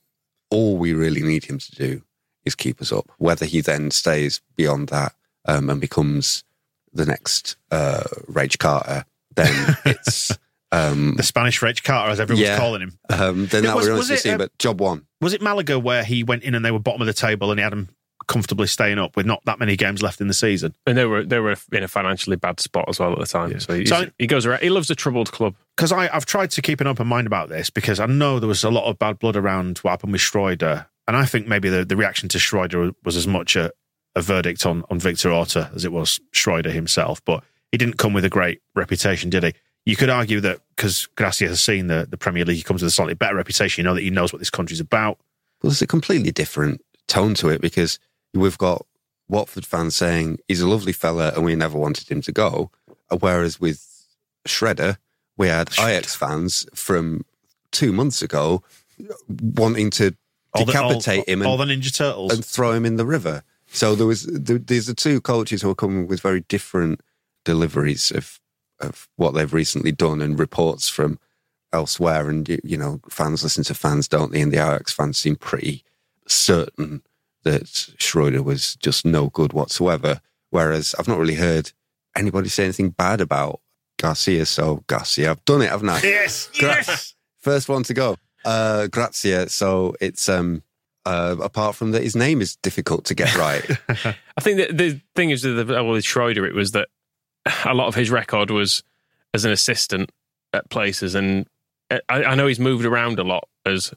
all 0.49 0.79
we 0.79 0.93
really 0.95 1.23
need 1.23 1.45
him 1.47 1.59
to 1.59 1.73
do 1.75 2.03
is 2.45 2.55
keep 2.55 2.81
us 2.81 2.93
up. 2.93 3.11
Whether 3.19 3.45
he 3.47 3.61
then 3.61 3.91
stays 3.91 4.41
beyond 4.57 4.89
that 4.91 5.13
um, 5.45 5.69
and 5.69 5.81
becomes 5.81 6.45
the 6.93 7.05
next 7.05 7.57
uh, 7.73 8.05
Rage 8.29 8.59
Carter, 8.59 9.05
then 9.35 9.77
it's 9.85 10.31
um, 10.71 11.15
the 11.17 11.23
Spanish 11.25 11.61
Rich 11.61 11.83
Carter, 11.83 12.13
as 12.13 12.21
everyone's 12.21 12.47
Yeah. 12.47 12.59
calling 12.59 12.81
him. 12.83 12.99
um, 13.11 13.47
then 13.47 13.65
that 13.65 13.75
Was- 13.75 13.89
remains 13.89 14.09
was 14.09 14.23
to 14.23 14.29
it, 14.29 14.35
uh, 14.35 14.39
But 14.39 14.57
job 14.59 14.81
one. 14.81 15.05
Was 15.21 15.33
it 15.33 15.43
Malaga 15.43 15.81
where 15.81 16.05
he 16.05 16.23
went 16.23 16.45
in 16.45 16.55
and 16.55 16.65
they 16.65 16.71
were 16.71 16.79
bottom 16.79 17.01
of 17.01 17.07
the 17.09 17.13
table 17.13 17.51
and 17.51 17.59
he 17.59 17.65
had 17.65 17.73
them 17.73 17.89
comfortably 18.29 18.67
staying 18.69 18.99
up 18.99 19.17
with 19.17 19.27
not 19.27 19.45
that 19.47 19.59
many 19.59 19.75
games 19.77 20.03
left 20.03 20.21
in 20.21 20.29
the 20.29 20.35
season? 20.35 20.75
and 20.87 20.97
they 20.97 21.05
were 21.07 21.25
they 21.25 21.41
were 21.41 21.57
in 21.73 21.83
a 21.83 21.89
financially 21.89 22.37
bad 22.37 22.61
spot 22.61 22.85
as 22.89 23.01
well 23.01 23.13
at 23.13 23.19
the 23.19 23.27
time. 23.27 23.51
Yeah. 23.51 23.59
So, 23.59 23.75
he's, 23.75 23.89
So- 23.89 24.11
he 24.19 24.27
goes 24.29 24.47
around. 24.47 24.61
He 24.63 24.71
loves 24.71 24.91
a 24.91 24.95
troubled 24.95 25.33
club. 25.33 25.55
because 25.77 25.91
I've 25.91 26.27
tried 26.27 26.51
to 26.53 26.63
keep 26.63 26.81
an 26.81 26.87
open 26.87 27.07
mind 27.09 27.27
about 27.27 27.49
this 27.49 27.71
because 27.71 27.99
I 27.99 28.07
know 28.07 28.39
there 28.39 28.49
was 28.49 28.63
a 28.63 28.71
lot 28.71 28.85
of 28.89 28.99
bad 28.99 29.19
blood 29.19 29.35
around 29.37 29.79
what 29.79 29.91
happened 29.91 30.13
with 30.13 30.21
Schreuder. 30.21 30.87
And 31.09 31.17
I 31.17 31.25
think 31.25 31.47
maybe 31.49 31.69
the, 31.71 31.85
the 31.85 31.97
reaction 31.97 32.29
to 32.29 32.39
Schreuder 32.39 32.95
was 33.03 33.17
as 33.17 33.27
much 33.27 33.57
a, 33.57 33.73
a 34.15 34.21
verdict 34.21 34.67
on, 34.67 34.85
on 34.91 34.99
Victor 35.01 35.31
Orta 35.33 35.71
as 35.75 35.85
it 35.87 35.91
was 35.93 36.21
Schreuder 36.35 36.71
himself. 36.71 37.25
But 37.25 37.43
he 37.73 37.79
didn't 37.79 37.97
come 37.97 38.13
with 38.13 38.25
a 38.27 38.29
great 38.29 38.61
reputation, 38.75 39.31
did 39.31 39.43
he? 39.45 39.55
You 39.87 39.97
could 39.97 40.11
argue 40.11 40.41
that 40.41 40.61
because 40.77 41.07
Gracia 41.17 41.49
has 41.49 41.63
seen 41.63 41.87
the, 41.87 42.07
the 42.11 42.19
Premier 42.19 42.45
League, 42.45 42.59
he 42.59 42.63
comes 42.63 42.83
with 42.83 42.89
a 42.89 42.95
slightly 42.95 43.15
better 43.15 43.37
reputation. 43.37 43.81
You 43.83 43.89
know 43.89 43.95
that 43.95 44.03
he 44.03 44.11
knows 44.11 44.35
what 44.35 44.39
this 44.39 44.51
country's 44.51 44.81
about. 44.81 45.17
Well, 45.63 45.71
there's 45.71 45.81
a 45.81 45.87
completely 45.87 46.31
different 46.31 46.83
tone 47.07 47.33
to 47.35 47.49
it 47.49 47.63
because 47.63 47.99
we've 48.35 48.59
got 48.59 48.87
Watford 49.29 49.67
fans 49.67 49.95
saying 49.97 50.39
he's 50.49 50.61
a 50.61 50.69
lovely 50.69 50.93
fella 50.93 51.33
and 51.35 51.45
we 51.45 51.55
never 51.55 51.79
wanted 51.79 52.09
him 52.11 52.21
to 52.23 52.33
go. 52.33 52.71
Uh, 53.11 53.17
Whereas 53.17 53.61
with 53.61 53.85
Shredder, 54.47 54.97
we 55.37 55.49
had 55.49 55.71
Ajax 55.79 56.15
fans 56.15 56.67
from 56.75 57.25
two 57.71 57.93
months 57.93 58.23
ago 58.23 58.63
wanting 59.55 59.91
to 59.91 60.17
All 60.55 60.65
the, 60.65 60.79
all, 60.79 60.89
decapitate 60.89 61.29
him 61.29 61.45
all 61.47 61.61
and, 61.61 61.71
the 61.71 61.75
Ninja 61.75 61.95
Turtles. 61.95 62.33
and 62.33 62.45
throw 62.45 62.73
him 62.73 62.85
in 62.87 62.97
the 62.97 63.07
river. 63.07 63.43
So 63.71 63.95
there 63.95 64.07
was 64.07 64.25
there, 64.25 64.59
there's 64.59 64.87
the 64.87 64.95
two 64.95 65.21
cultures 65.21 65.61
who 65.63 65.71
are 65.71 65.75
coming 65.75 66.07
with 66.07 66.21
very 66.21 66.41
different 66.41 67.01
deliveries 67.45 68.11
of 68.11 68.41
of 68.81 69.09
what 69.17 69.35
they've 69.35 69.53
recently 69.53 69.93
done 69.93 70.23
and 70.23 70.39
reports 70.39 70.89
from 70.89 71.19
elsewhere. 71.73 72.31
And 72.31 72.49
you, 72.49 72.59
you 72.65 72.77
know, 72.77 73.01
fans 73.11 73.43
listen 73.43 73.65
to 73.65 73.75
fans, 73.75 74.09
don't 74.09 74.33
they? 74.33 74.41
And 74.41 74.53
the 74.53 74.57
Ajax 74.57 74.93
fans 74.93 75.19
seem 75.19 75.37
pretty 75.37 75.85
certain 76.27 77.03
that 77.44 77.64
Schreuder 77.64 78.43
was 78.43 78.76
just 78.76 79.05
no 79.05 79.29
good 79.29 79.52
whatsoever. 79.52 80.20
Whereas 80.50 80.94
I've 80.99 81.08
not 81.08 81.19
really 81.19 81.35
heard 81.35 81.73
anybody 82.17 82.49
say 82.49 82.64
anything 82.64 82.90
bad 82.90 83.20
about 83.20 83.61
Garcia. 83.99 84.46
So 84.46 84.85
Garcia, 84.87 85.31
I've 85.31 85.44
done 85.44 85.62
it, 85.62 85.70
haven't 85.70 85.88
I? 85.88 86.00
yes, 86.02 86.50
Gra- 86.58 86.69
yes. 86.69 87.14
First 87.38 87.69
one 87.69 87.82
to 87.85 87.94
go. 87.94 88.17
Uh, 88.44 88.87
Grazia. 88.88 89.49
So 89.49 89.94
it's 90.00 90.29
um, 90.29 90.62
uh, 91.05 91.37
apart 91.40 91.75
from 91.75 91.93
that, 91.93 92.02
his 92.02 92.17
name 92.17 92.40
is 92.40 92.56
difficult 92.56 93.05
to 93.06 93.14
get 93.14 93.37
right. 93.37 93.64
I 93.88 94.41
think 94.41 94.58
that 94.58 94.76
the 94.76 95.00
thing 95.14 95.31
is 95.31 95.44
with, 95.44 95.69
the, 95.69 95.75
well, 95.75 95.88
with 95.88 96.05
Schreuder, 96.05 96.46
it 96.46 96.55
was 96.55 96.73
that 96.73 96.88
a 97.64 97.75
lot 97.75 97.88
of 97.88 97.94
his 97.94 98.11
record 98.11 98.50
was 98.50 98.82
as 99.32 99.44
an 99.44 99.52
assistant 99.52 100.11
at 100.52 100.69
places, 100.70 101.14
and 101.14 101.46
I, 101.91 102.00
I 102.08 102.34
know 102.34 102.46
he's 102.46 102.61
moved 102.61 102.84
around 102.84 103.19
a 103.19 103.25
lot 103.25 103.49
as 103.64 103.93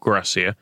Gracia, 0.00 0.56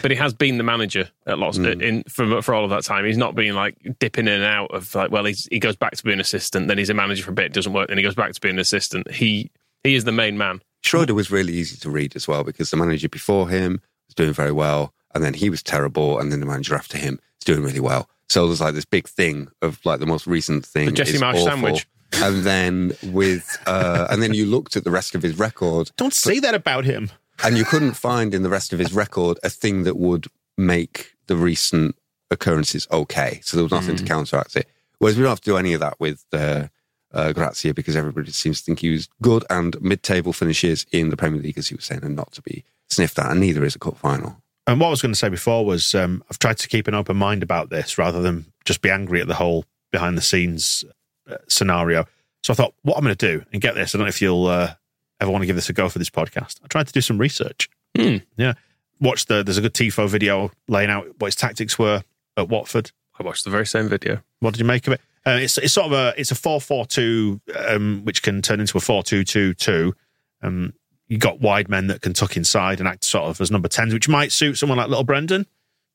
but 0.00 0.10
he 0.10 0.16
has 0.16 0.32
been 0.34 0.56
the 0.58 0.64
manager 0.64 1.08
at 1.26 1.38
lots 1.38 1.58
Mm. 1.58 1.82
in 1.82 2.02
for 2.04 2.42
for 2.42 2.54
all 2.54 2.64
of 2.64 2.70
that 2.70 2.84
time. 2.84 3.04
He's 3.04 3.16
not 3.18 3.34
been 3.34 3.54
like 3.54 3.76
dipping 3.98 4.26
in 4.28 4.34
and 4.34 4.44
out 4.44 4.70
of 4.72 4.94
like 4.94 5.10
well, 5.10 5.24
he's, 5.24 5.46
he 5.50 5.58
goes 5.58 5.76
back 5.76 5.92
to 5.96 6.02
being 6.04 6.14
an 6.14 6.20
assistant, 6.20 6.68
then 6.68 6.78
he's 6.78 6.90
a 6.90 6.94
manager 6.94 7.22
for 7.24 7.30
a 7.30 7.34
bit, 7.34 7.52
doesn't 7.52 7.72
work, 7.72 7.88
then 7.88 7.98
he 7.98 8.02
goes 8.04 8.14
back 8.14 8.32
to 8.32 8.40
being 8.40 8.54
an 8.54 8.60
assistant. 8.60 9.10
He 9.10 9.50
he 9.84 9.94
is 9.94 10.04
the 10.04 10.12
main 10.12 10.36
man. 10.38 10.60
Schreuder 10.82 11.10
was 11.12 11.30
really 11.30 11.52
easy 11.52 11.76
to 11.78 11.90
read 11.90 12.16
as 12.16 12.26
well 12.26 12.42
because 12.44 12.70
the 12.70 12.76
manager 12.76 13.08
before 13.08 13.48
him 13.48 13.80
was 14.08 14.14
doing 14.14 14.32
very 14.32 14.52
well, 14.52 14.92
and 15.14 15.22
then 15.24 15.34
he 15.34 15.50
was 15.50 15.62
terrible, 15.62 16.18
and 16.18 16.32
then 16.32 16.40
the 16.40 16.46
manager 16.46 16.74
after 16.74 16.96
him 16.98 17.18
is 17.40 17.44
doing 17.44 17.62
really 17.62 17.80
well. 17.80 18.08
So 18.28 18.46
there's 18.46 18.60
like 18.60 18.74
this 18.74 18.84
big 18.84 19.08
thing 19.08 19.48
of 19.60 19.84
like 19.84 20.00
the 20.00 20.06
most 20.06 20.26
recent 20.26 20.64
thing. 20.64 20.86
The 20.86 20.92
Jesse 20.92 21.14
is 21.14 21.20
Marsh 21.20 21.36
awful. 21.36 21.46
sandwich. 21.50 21.86
And 22.14 22.42
then 22.42 22.92
with 23.04 23.56
uh, 23.66 24.06
and 24.10 24.20
then 24.22 24.34
you 24.34 24.44
looked 24.46 24.74
at 24.76 24.84
the 24.84 24.90
rest 24.90 25.14
of 25.14 25.22
his 25.22 25.38
record, 25.38 25.90
Don't 25.96 26.12
say 26.14 26.40
that 26.40 26.54
about 26.54 26.84
him. 26.84 27.10
And 27.44 27.56
you 27.56 27.64
couldn't 27.64 27.94
find 27.94 28.34
in 28.34 28.42
the 28.42 28.48
rest 28.48 28.72
of 28.72 28.78
his 28.78 28.92
record 28.92 29.38
a 29.42 29.50
thing 29.50 29.84
that 29.84 29.96
would 29.96 30.26
make 30.56 31.16
the 31.26 31.36
recent 31.36 31.96
occurrences 32.30 32.86
okay. 32.90 33.40
So 33.42 33.56
there 33.56 33.64
was 33.64 33.72
nothing 33.72 33.96
to 33.96 34.04
counteract 34.04 34.56
it. 34.56 34.68
Whereas 34.98 35.16
we 35.16 35.22
don't 35.22 35.30
have 35.30 35.40
to 35.40 35.50
do 35.50 35.56
any 35.56 35.72
of 35.72 35.80
that 35.80 35.98
with 35.98 36.24
uh, 36.32 36.68
uh, 37.12 37.32
Grazia 37.32 37.74
because 37.74 37.96
everybody 37.96 38.30
seems 38.30 38.58
to 38.58 38.64
think 38.64 38.80
he 38.80 38.90
was 38.90 39.08
good 39.22 39.44
and 39.50 39.80
mid-table 39.80 40.32
finishes 40.32 40.86
in 40.92 41.10
the 41.10 41.16
Premier 41.16 41.40
League, 41.40 41.58
as 41.58 41.68
he 41.68 41.74
was 41.74 41.84
saying, 41.84 42.04
and 42.04 42.16
not 42.16 42.32
to 42.32 42.42
be 42.42 42.64
sniffed 42.88 43.18
at. 43.18 43.30
And 43.30 43.40
neither 43.40 43.64
is 43.64 43.74
a 43.74 43.78
cup 43.78 43.96
final. 43.96 44.36
And 44.66 44.78
what 44.78 44.88
I 44.88 44.90
was 44.90 45.02
going 45.02 45.12
to 45.12 45.18
say 45.18 45.28
before 45.28 45.64
was 45.64 45.94
um, 45.94 46.22
I've 46.30 46.38
tried 46.38 46.58
to 46.58 46.68
keep 46.68 46.86
an 46.86 46.94
open 46.94 47.16
mind 47.16 47.42
about 47.42 47.70
this 47.70 47.98
rather 47.98 48.20
than 48.20 48.46
just 48.64 48.82
be 48.82 48.90
angry 48.90 49.20
at 49.20 49.26
the 49.26 49.34
whole 49.34 49.64
behind 49.90 50.16
the 50.16 50.22
scenes 50.22 50.84
uh, 51.28 51.36
scenario. 51.48 52.06
So 52.44 52.52
I 52.52 52.56
thought, 52.56 52.74
what 52.82 52.96
I'm 52.96 53.04
going 53.04 53.16
to 53.16 53.38
do 53.38 53.44
and 53.52 53.60
get 53.60 53.74
this. 53.74 53.94
I 53.94 53.98
don't 53.98 54.04
know 54.04 54.10
if 54.10 54.22
you'll 54.22 54.46
uh, 54.46 54.74
ever 55.20 55.30
want 55.30 55.42
to 55.42 55.46
give 55.46 55.56
this 55.56 55.68
a 55.68 55.72
go 55.72 55.88
for 55.88 55.98
this 55.98 56.10
podcast. 56.10 56.60
I 56.64 56.68
tried 56.68 56.86
to 56.86 56.92
do 56.92 57.00
some 57.00 57.18
research. 57.18 57.68
Hmm. 57.96 58.16
Yeah, 58.36 58.54
watch 59.00 59.26
the. 59.26 59.42
There's 59.42 59.58
a 59.58 59.62
good 59.62 59.74
Tifo 59.74 60.08
video 60.08 60.50
laying 60.68 60.90
out 60.90 61.06
what 61.18 61.28
his 61.28 61.36
tactics 61.36 61.78
were 61.78 62.02
at 62.36 62.48
Watford. 62.48 62.92
I 63.18 63.22
watched 63.22 63.44
the 63.44 63.50
very 63.50 63.66
same 63.66 63.88
video. 63.88 64.22
What 64.40 64.52
did 64.52 64.60
you 64.60 64.66
make 64.66 64.86
of 64.86 64.94
it? 64.94 65.00
Uh, 65.26 65.38
it's 65.40 65.58
it's 65.58 65.74
sort 65.74 65.86
of 65.86 65.92
a 65.92 66.14
it's 66.16 66.30
a 66.30 66.34
four 66.34 66.60
four 66.60 66.86
two, 66.86 67.40
um, 67.68 68.02
which 68.04 68.22
can 68.22 68.40
turn 68.40 68.60
into 68.60 68.78
a 68.78 68.80
four 68.80 69.02
two 69.02 69.24
two 69.24 69.52
two. 69.54 69.94
Um, 70.42 70.72
you 71.08 71.18
got 71.18 71.40
wide 71.40 71.68
men 71.68 71.88
that 71.88 72.00
can 72.00 72.14
tuck 72.14 72.36
inside 72.36 72.78
and 72.78 72.88
act 72.88 73.04
sort 73.04 73.24
of 73.24 73.40
as 73.40 73.50
number 73.50 73.68
tens, 73.68 73.92
which 73.92 74.08
might 74.08 74.32
suit 74.32 74.56
someone 74.56 74.78
like 74.78 74.88
Little 74.88 75.04
Brendan, 75.04 75.46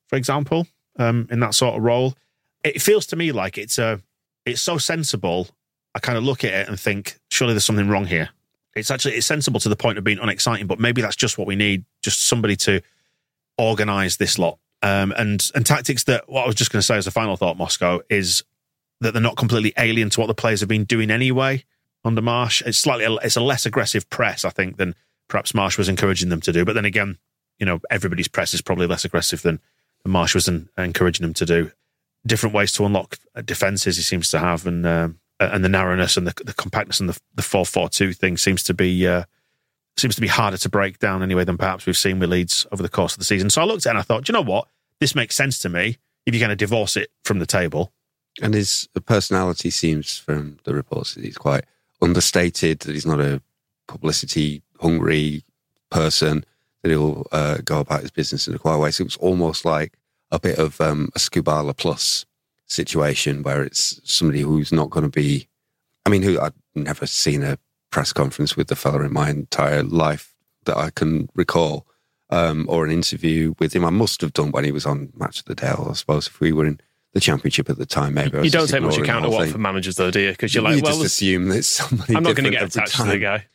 for 0.08 0.18
example, 0.18 0.68
um, 1.00 1.28
in 1.32 1.40
that 1.40 1.56
sort 1.56 1.76
of 1.76 1.84
role. 1.84 2.16
It 2.64 2.82
feels 2.82 3.06
to 3.08 3.16
me 3.16 3.32
like 3.32 3.58
it's 3.58 3.80
a 3.80 4.02
it's 4.46 4.62
so 4.62 4.78
sensible. 4.78 5.48
I 5.96 6.00
kind 6.00 6.18
of 6.18 6.24
look 6.26 6.44
at 6.44 6.54
it 6.54 6.68
and 6.68 6.78
think, 6.78 7.18
surely 7.30 7.54
there's 7.54 7.64
something 7.64 7.88
wrong 7.88 8.06
here. 8.06 8.30
It's 8.76 8.92
actually 8.92 9.16
it's 9.16 9.26
sensible 9.26 9.60
to 9.62 9.70
the 9.70 9.76
point 9.76 9.98
of 9.98 10.04
being 10.04 10.20
unexciting, 10.20 10.68
but 10.68 10.80
maybe 10.80 11.02
that's 11.02 11.16
just 11.16 11.38
what 11.38 11.48
we 11.48 11.56
need, 11.56 11.86
just 12.02 12.26
somebody 12.26 12.56
to 12.58 12.82
organise 13.58 14.18
this 14.18 14.38
lot. 14.38 14.60
Um, 14.82 15.14
and 15.18 15.50
and 15.56 15.66
tactics 15.66 16.04
that 16.06 16.30
what 16.30 16.44
I 16.44 16.48
was 16.48 16.56
just 16.56 16.72
going 16.72 16.80
to 16.80 16.86
say 16.86 16.98
as 16.98 17.08
a 17.08 17.12
final 17.12 17.38
thought, 17.38 17.58
Moscow 17.58 18.02
is 18.10 18.44
that 19.02 19.14
they're 19.14 19.22
not 19.22 19.38
completely 19.38 19.74
alien 19.78 20.10
to 20.12 20.20
what 20.20 20.28
the 20.28 20.34
players 20.34 20.60
have 20.60 20.70
been 20.70 20.84
doing 20.84 21.10
anyway 21.10 21.64
under 22.04 22.22
Marsh. 22.22 22.62
It's 22.66 22.78
slightly 22.78 23.06
it's 23.24 23.36
a 23.36 23.42
less 23.42 23.66
aggressive 23.66 24.10
press, 24.10 24.46
I 24.46 24.50
think, 24.50 24.78
than 24.78 24.96
perhaps 25.28 25.54
Marsh 25.54 25.78
was 25.78 25.90
encouraging 25.90 26.30
them 26.30 26.42
to 26.42 26.52
do. 26.52 26.66
But 26.66 26.74
then 26.74 26.86
again, 26.86 27.18
you 27.60 27.66
know, 27.66 27.80
everybody's 27.90 28.28
press 28.28 28.54
is 28.54 28.62
probably 28.62 28.88
less 28.88 29.06
aggressive 29.06 29.42
than, 29.42 29.60
Marsh 30.08 30.36
was 30.36 30.48
en- 30.48 30.70
encouraging 30.78 31.24
them 31.24 31.34
to 31.34 31.48
do. 31.48 31.72
Different 32.28 32.54
ways 32.54 32.72
to 32.74 32.86
unlock 32.86 33.18
defenses 33.44 33.98
he 33.98 34.04
seems 34.04 34.30
to 34.30 34.38
have, 34.38 34.68
and 34.68 34.86
um, 34.86 35.20
and 35.40 35.64
the 35.64 35.70
narrowness 35.70 36.18
and 36.18 36.28
the, 36.28 36.34
the 36.44 36.54
compactness 36.54 37.00
and 37.00 37.10
the 37.10 37.20
the 37.36 37.42
four 37.42 37.66
four 37.66 37.90
two 37.90 38.14
thing 38.14 38.38
seems 38.38 38.64
to 38.64 38.74
be 38.74 39.08
uh, 39.08 39.24
seems 39.98 40.16
to 40.16 40.22
be 40.22 40.28
harder 40.28 40.58
to 40.58 40.70
break 40.70 41.00
down 41.00 41.24
anyway 41.24 41.44
than 41.44 41.58
perhaps 41.58 41.86
we've 41.86 41.98
seen 41.98 42.20
with 42.20 42.30
Leeds 42.30 42.66
over 42.72 42.84
the 42.84 42.90
course 42.90 43.14
of 43.14 43.20
the 43.20 43.26
season. 43.26 43.50
So 43.50 43.62
I 43.62 43.66
looked 43.66 43.86
at 43.86 43.90
it 43.90 43.92
and 43.92 44.00
I 44.00 44.02
thought, 44.04 44.26
"Do 44.26 44.32
you 44.32 44.34
know 44.34 44.50
what? 44.50 44.68
This 45.00 45.16
makes 45.16 45.36
sense 45.36 45.60
to 45.60 45.70
me. 45.70 45.98
If 46.26 46.34
you're 46.34 46.40
going 46.40 46.50
to 46.50 46.56
divorce 46.56 46.98
it 46.98 47.12
from 47.24 47.40
the 47.40 47.46
table, 47.46 47.94
And 48.42 48.54
his 48.54 48.90
personality 49.06 49.70
seems, 49.70 50.18
from 50.18 50.58
the 50.64 50.74
reports, 50.74 51.14
that 51.14 51.24
he's 51.24 51.38
quite 51.38 51.66
understated, 52.02 52.80
that 52.80 52.94
he's 52.94 53.06
not 53.06 53.22
a 53.22 53.42
publicity 53.88 54.64
hungry 54.82 55.44
person, 55.92 56.44
that 56.82 56.90
he'll 56.90 57.28
uh, 57.32 57.58
go 57.64 57.80
about 57.80 58.02
his 58.02 58.12
business 58.12 58.48
in 58.48 58.56
a 58.56 58.60
quiet 58.60 58.80
way. 58.80 58.92
So 58.92 59.04
it 59.04 59.06
was 59.06 59.18
almost 59.18 59.66
like 59.66 59.94
a 60.32 60.40
bit 60.40 60.58
of 60.58 60.82
um, 60.82 61.10
a 61.16 61.20
Skubala 61.20 61.76
plus 61.78 62.26
situation 62.68 63.44
where 63.44 63.64
it's 63.64 64.02
somebody 64.04 64.42
who's 64.42 64.72
not 64.72 64.90
going 64.90 65.04
to 65.06 65.10
be. 65.10 65.48
I 66.06 66.10
mean, 66.10 66.22
who 66.22 66.40
I've 66.40 66.54
never 66.76 67.08
seen 67.08 67.44
a 67.44 67.58
press 67.92 68.14
conference 68.14 68.56
with 68.56 68.68
the 68.68 68.76
fella 68.76 69.04
in 69.04 69.14
my 69.14 69.30
entire 69.30 69.84
life 69.84 70.36
that 70.66 70.78
I 70.78 70.90
can 70.90 71.30
recall, 71.36 71.88
um, 72.30 72.66
or 72.70 72.86
an 72.86 72.92
interview 72.92 73.54
with 73.60 73.74
him. 73.76 73.86
I 73.86 73.90
must 73.90 74.22
have 74.22 74.34
done 74.34 74.52
when 74.52 74.64
he 74.64 74.72
was 74.72 74.86
on 74.86 75.12
Match 75.16 75.40
of 75.40 75.46
the 75.46 75.56
Day. 75.56 75.68
I 75.68 75.94
suppose 75.94 76.28
if 76.28 76.40
we 76.40 76.52
were 76.52 76.66
in 76.66 76.80
the 77.14 77.20
championship 77.20 77.70
at 77.70 77.78
the 77.78 77.86
time, 77.86 78.16
maybe 78.16 78.40
You 78.44 78.50
don't 78.50 78.68
take 78.68 78.82
much 78.82 78.98
account 78.98 79.26
of 79.26 79.32
what 79.32 79.50
for 79.50 79.58
managers 79.58 79.96
though, 79.96 80.12
do 80.12 80.20
you? 80.20 80.32
Because 80.32 80.54
you're 80.54 80.64
like, 80.64 80.76
you 80.76 80.82
well, 80.82 80.94
just 80.94 81.06
assume 81.06 81.48
that 81.50 81.64
somebody. 81.64 82.16
I'm 82.16 82.24
not 82.24 82.36
going 82.36 82.46
to 82.46 82.52
get 82.52 82.64
attached 82.64 82.98
to 82.98 83.04
the 83.04 83.12
time. 83.12 83.22
guy. 83.22 83.46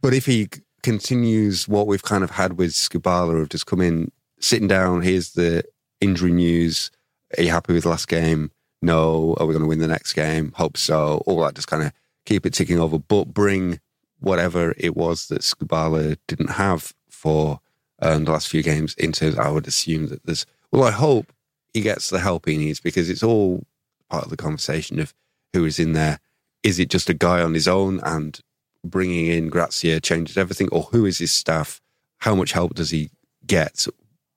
But 0.00 0.14
if 0.14 0.26
he 0.26 0.48
continues 0.82 1.68
what 1.68 1.86
we've 1.86 2.02
kind 2.02 2.24
of 2.24 2.30
had 2.30 2.56
with 2.56 2.70
Skubala 2.70 3.42
of 3.42 3.48
just 3.48 3.66
come 3.66 3.80
in, 3.80 4.12
sitting 4.38 4.68
down, 4.68 5.02
here's 5.02 5.32
the 5.32 5.64
injury 6.00 6.32
news. 6.32 6.90
Are 7.36 7.42
you 7.42 7.50
happy 7.50 7.72
with 7.72 7.84
the 7.84 7.90
last 7.90 8.08
game? 8.08 8.50
No. 8.82 9.34
Are 9.38 9.46
we 9.46 9.52
going 9.52 9.62
to 9.62 9.68
win 9.68 9.78
the 9.78 9.86
next 9.86 10.14
game? 10.14 10.52
Hope 10.56 10.76
so. 10.76 11.22
All 11.26 11.42
that 11.42 11.54
just 11.54 11.68
kind 11.68 11.82
of 11.82 11.92
keep 12.26 12.44
it 12.46 12.54
ticking 12.54 12.78
over, 12.78 12.98
but 12.98 13.32
bring 13.34 13.80
whatever 14.18 14.74
it 14.76 14.96
was 14.96 15.28
that 15.28 15.42
Skubala 15.42 16.16
didn't 16.26 16.50
have 16.50 16.92
for 17.08 17.60
um, 18.02 18.24
the 18.24 18.32
last 18.32 18.48
few 18.48 18.62
games 18.62 18.94
into, 18.94 19.36
I 19.38 19.50
would 19.50 19.66
assume 19.66 20.08
that 20.08 20.24
there's, 20.24 20.46
well, 20.70 20.84
I 20.84 20.90
hope 20.90 21.32
he 21.72 21.80
gets 21.80 22.10
the 22.10 22.20
help 22.20 22.46
he 22.46 22.56
needs 22.56 22.80
because 22.80 23.08
it's 23.08 23.22
all 23.22 23.64
part 24.08 24.24
of 24.24 24.30
the 24.30 24.36
conversation 24.36 24.98
of 24.98 25.14
who 25.52 25.64
is 25.64 25.78
in 25.78 25.92
there. 25.92 26.18
Is 26.62 26.78
it 26.78 26.90
just 26.90 27.08
a 27.08 27.14
guy 27.14 27.42
on 27.42 27.54
his 27.54 27.68
own 27.68 28.00
and 28.00 28.38
bringing 28.84 29.26
in 29.26 29.48
Grazia 29.48 30.00
changes 30.00 30.36
everything, 30.36 30.68
or 30.70 30.84
who 30.84 31.06
is 31.06 31.18
his 31.18 31.32
staff? 31.32 31.80
How 32.18 32.34
much 32.34 32.52
help 32.52 32.74
does 32.74 32.90
he 32.90 33.10
get? 33.46 33.86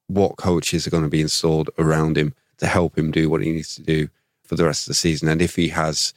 What 0.07 0.37
coaches 0.37 0.85
are 0.85 0.91
going 0.91 1.03
to 1.03 1.09
be 1.09 1.21
installed 1.21 1.69
around 1.77 2.17
him 2.17 2.33
to 2.63 2.67
help 2.69 2.97
him 2.97 3.11
do 3.11 3.29
what 3.29 3.41
he 3.43 3.51
needs 3.51 3.75
to 3.75 3.81
do 3.83 4.09
for 4.43 4.55
the 4.55 4.65
rest 4.65 4.83
of 4.83 4.91
the 4.91 4.93
season? 4.95 5.27
And 5.29 5.41
if 5.41 5.55
he 5.55 5.67
has, 5.69 6.13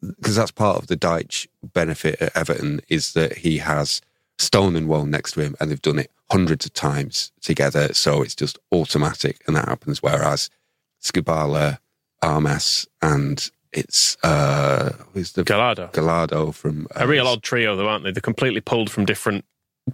because 0.00 0.36
that's 0.36 0.50
part 0.50 0.78
of 0.78 0.86
the 0.86 0.96
Dyche 0.96 1.46
benefit 1.62 2.20
at 2.22 2.36
Everton, 2.36 2.80
is 2.88 3.12
that 3.12 3.38
he 3.38 3.58
has 3.58 4.00
Stone 4.38 4.76
and 4.76 4.88
Woan 4.88 5.10
next 5.10 5.32
to 5.32 5.40
him, 5.40 5.56
and 5.60 5.70
they've 5.70 5.82
done 5.82 5.98
it 5.98 6.10
hundreds 6.30 6.64
of 6.66 6.72
times 6.74 7.32
together. 7.40 7.92
So 7.94 8.22
it's 8.22 8.34
just 8.36 8.58
automatic, 8.72 9.42
and 9.46 9.56
that 9.56 9.68
happens. 9.68 10.02
Whereas 10.02 10.48
Skubala, 11.02 11.78
Armas, 12.22 12.86
and 13.02 13.50
it's 13.72 14.16
uh, 14.22 14.92
who's 15.12 15.32
the 15.32 15.44
Gallardo. 15.44 15.90
Gallardo 15.92 16.52
from 16.52 16.86
uh, 16.94 17.00
A 17.04 17.06
real 17.06 17.26
odd 17.26 17.42
trio, 17.42 17.76
though, 17.76 17.88
aren't 17.88 18.04
they? 18.04 18.12
They're 18.12 18.20
completely 18.20 18.60
pulled 18.60 18.90
from 18.90 19.04
different 19.04 19.44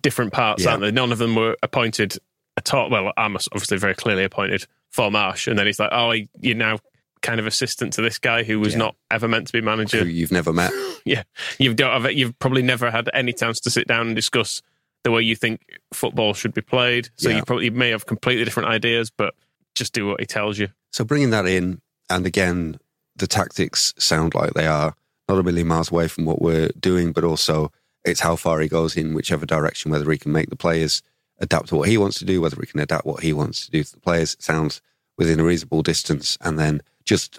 different 0.03 0.33
parts, 0.33 0.65
Yeah. 0.65 0.71
aren't 0.73 0.83
they? 0.83 0.91
None 0.91 1.13
of 1.13 1.19
them 1.19 1.35
were 1.35 1.57
appointed 1.63 2.19
at 2.57 2.73
all. 2.75 2.91
Well, 2.91 3.13
Armas 3.17 3.49
obviously 3.53 3.79
very 3.79 3.95
clearly 3.95 4.25
appointed 4.25 4.67
Marsh, 5.11 5.47
and 5.47 5.59
then 5.59 5.67
he's 5.67 5.79
like, 5.79 5.91
"Oh, 5.93 6.13
you're 6.41 6.57
now 6.57 6.79
kind 7.23 7.41
of 7.41 7.47
assistant 7.47 7.93
to 7.95 8.03
this 8.03 8.19
guy 8.19 8.43
who 8.43 8.61
was 8.61 8.73
Yeah. 8.75 8.79
not 8.81 8.97
ever 9.11 9.27
meant 9.29 9.47
to 9.49 9.53
be 9.53 9.61
who 9.61 9.65
manager." 9.65 10.05
you've 10.07 10.33
never 10.33 10.53
met. 10.53 10.73
yeah, 11.05 11.23
you've 11.59 11.77
don't 11.77 12.03
have, 12.03 12.13
you've 12.13 12.39
probably 12.39 12.63
never 12.63 12.91
had 12.91 13.09
any 13.15 13.33
chance 13.33 13.61
to 13.61 13.71
sit 13.71 13.87
down 13.89 14.07
and 14.09 14.17
discuss 14.17 14.63
the 15.05 15.11
way 15.11 15.23
you 15.23 15.37
think 15.37 15.61
football 15.93 16.33
should 16.35 16.55
be 16.55 16.61
played. 16.63 17.09
So 17.17 17.29
Yeah. 17.29 17.37
you 17.39 17.43
probably 17.45 17.71
may 17.71 17.91
have 17.91 18.07
completely 18.07 18.45
different 18.45 18.69
ideas, 18.71 19.11
but 19.11 19.35
just 19.75 19.93
do 19.93 20.07
what 20.07 20.21
he 20.21 20.27
tells 20.27 20.59
you. 20.59 20.69
So 20.93 21.05
bringing 21.05 21.31
that 21.31 21.47
in, 21.47 21.81
and 22.09 22.25
again, 22.27 22.79
the 23.17 23.27
tactics 23.27 23.93
sound 23.99 24.35
like 24.35 24.55
they 24.55 24.67
are 24.67 24.95
not 25.29 25.39
a 25.39 25.43
million 25.43 25.67
miles 25.67 25.91
away 25.91 26.09
from 26.09 26.25
what 26.27 26.41
we're 26.43 26.69
doing, 26.79 27.13
but 27.13 27.25
also 27.25 27.73
it's 28.05 28.21
how 28.21 28.37
far 28.37 28.61
he 28.61 28.69
goes 28.69 28.97
in 28.97 29.15
whichever 29.15 29.47
direction, 29.47 29.91
whether 29.91 30.11
he 30.11 30.19
can 30.19 30.33
make 30.33 30.51
the 30.51 30.57
players 30.57 31.03
adapt 31.39 31.69
to 31.69 31.77
what 31.77 31.89
he 31.89 31.99
wants 31.99 32.19
to 32.19 32.25
do, 32.25 32.41
whether 32.41 32.57
we 32.59 32.67
can 32.67 32.81
adapt 32.81 33.07
what 33.07 33.23
he 33.23 33.33
wants 33.33 33.65
to 33.65 33.71
do 33.71 33.83
to 33.83 33.93
the 33.93 34.01
players. 34.01 34.35
It 34.35 34.43
sounds 34.43 34.81
within 35.17 35.41
a 35.41 35.45
reasonable 35.45 35.83
distance, 35.83 36.39
and 36.41 36.59
then 36.59 36.81
just 37.05 37.39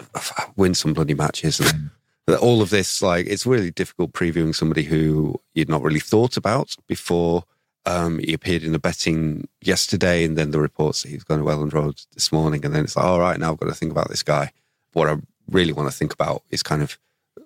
win 0.55 0.73
some 0.73 0.93
bloody 0.93 1.13
matches. 1.13 1.59
And 1.59 2.35
all 2.37 2.61
of 2.61 2.69
this, 2.69 3.01
like, 3.01 3.27
it's 3.27 3.45
really 3.45 3.71
difficult 3.71 4.13
previewing 4.13 4.55
somebody 4.55 4.83
who 4.83 5.39
you'd 5.53 5.69
not 5.69 5.81
really 5.81 5.99
thought 5.99 6.37
about 6.37 6.75
before. 6.87 7.43
Um, 7.85 8.19
he 8.19 8.33
appeared 8.33 8.63
in 8.63 8.71
the 8.71 8.79
betting 8.79 9.47
yesterday, 9.61 10.23
and 10.23 10.37
then 10.37 10.51
the 10.51 10.59
reports 10.59 11.03
that 11.03 11.09
he's 11.09 11.23
going 11.23 11.39
to 11.39 11.45
Elland 11.45 11.73
Road 11.73 12.01
this 12.13 12.31
morning, 12.31 12.65
and 12.65 12.73
then 12.73 12.85
it's 12.85 12.95
like, 12.95 13.05
all 13.05 13.19
right, 13.19 13.39
now 13.39 13.51
I've 13.51 13.59
got 13.59 13.67
to 13.67 13.75
think 13.75 13.91
about 13.91 14.09
this 14.09 14.23
guy. 14.23 14.51
What 14.93 15.07
I 15.07 15.17
really 15.49 15.73
want 15.73 15.89
to 15.91 15.95
think 15.95 16.13
about 16.13 16.43
is 16.49 16.63
kind 16.63 16.81
of 16.81 16.97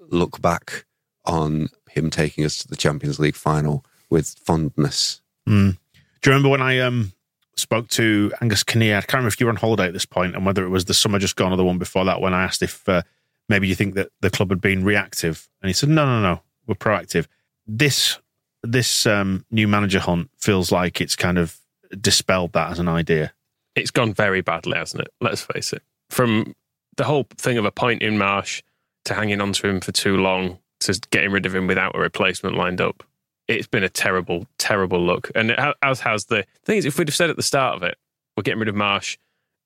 look 0.10 0.42
back 0.42 0.86
on 1.26 1.68
him 1.90 2.10
taking 2.10 2.46
us 2.46 2.58
to 2.60 2.68
the 2.68 2.78
Champions 2.78 3.20
League 3.20 3.36
final 3.36 3.84
with 4.10 4.36
fondness. 4.44 5.22
Mm. 5.48 5.78
Do 6.22 6.30
you 6.30 6.34
remember 6.34 6.50
when 6.50 6.62
I 6.62 6.80
um, 6.80 7.14
spoke 7.56 7.88
to 7.90 8.32
Angus 8.42 8.64
Kinnear? 8.64 8.98
I 8.98 9.02
can't 9.02 9.14
remember 9.14 9.30
if 9.30 9.40
you 9.40 9.46
were 9.46 9.52
on 9.52 9.56
holiday 9.56 9.88
at 9.88 9.94
this 9.94 10.06
point 10.06 10.36
and 10.36 10.46
whether 10.46 10.66
it 10.66 10.70
was 10.70 10.86
the 10.86 10.94
summer 10.94 11.20
just 11.20 11.36
gone 11.36 11.52
or 11.52 11.58
the 11.58 11.64
one 11.64 11.78
before 11.78 12.06
that 12.06 12.22
when 12.22 12.34
I 12.34 12.44
asked 12.44 12.62
if 12.62 12.88
uh, 12.90 13.04
maybe 13.48 13.68
you 13.68 13.76
think 13.76 13.96
that 13.96 14.10
the 14.22 14.30
club 14.30 14.50
had 14.50 14.62
been 14.62 14.84
reactive. 14.84 15.48
And 15.62 15.70
he 15.70 15.74
said, 15.74 15.90
no, 15.90 16.06
no, 16.06 16.22
no, 16.22 16.42
we're 16.68 16.76
proactive. 16.76 17.28
This 17.68 18.20
this 18.62 19.06
um, 19.06 19.46
new 19.52 19.70
manager 19.70 20.00
hunt 20.00 20.30
feels 20.38 20.70
like 20.70 21.00
it's 21.00 21.16
kind 21.16 21.38
of 21.38 21.58
dispelled 22.02 22.52
that 22.54 22.72
as 22.72 22.80
an 22.80 22.90
idea. 22.90 23.32
it's 23.76 23.92
gone 23.92 24.14
very 24.14 24.42
badly, 24.42 24.78
hasn't 24.78 25.02
it? 25.02 25.14
Let's 25.22 25.42
face 25.42 25.72
it. 25.72 25.82
From 26.10 26.56
the 26.98 27.06
whole 27.06 27.26
thing 27.38 27.58
of 27.58 27.64
appointing 27.64 28.18
Marsh 28.18 28.62
to 29.06 29.14
hanging 29.14 29.40
on 29.40 29.54
to 29.54 29.68
him 29.68 29.80
for 29.80 29.94
too 29.94 30.18
long 30.18 30.60
to 30.82 31.00
getting 31.12 31.32
rid 31.32 31.46
of 31.46 31.56
him 31.56 31.68
without 31.68 31.96
a 31.96 32.00
replacement 32.00 32.58
lined 32.58 32.82
up, 32.82 33.04
it's 33.50 33.68
been 33.68 33.84
a 33.84 33.90
terrible, 33.90 34.46
terrible 34.58 35.04
look. 35.04 35.32
And 35.34 35.56
as 35.82 36.00
has 36.02 36.26
the 36.26 36.46
thing 36.64 36.78
is, 36.78 36.86
if 36.86 36.98
we'd 36.98 37.08
have 37.08 37.16
said 37.16 37.30
at 37.30 37.36
the 37.36 37.44
start 37.44 37.76
of 37.76 37.84
it, 37.84 37.98
we're 38.38 38.44
getting 38.44 38.60
rid 38.60 38.70
of 38.70 38.76
Marsh, 38.76 39.18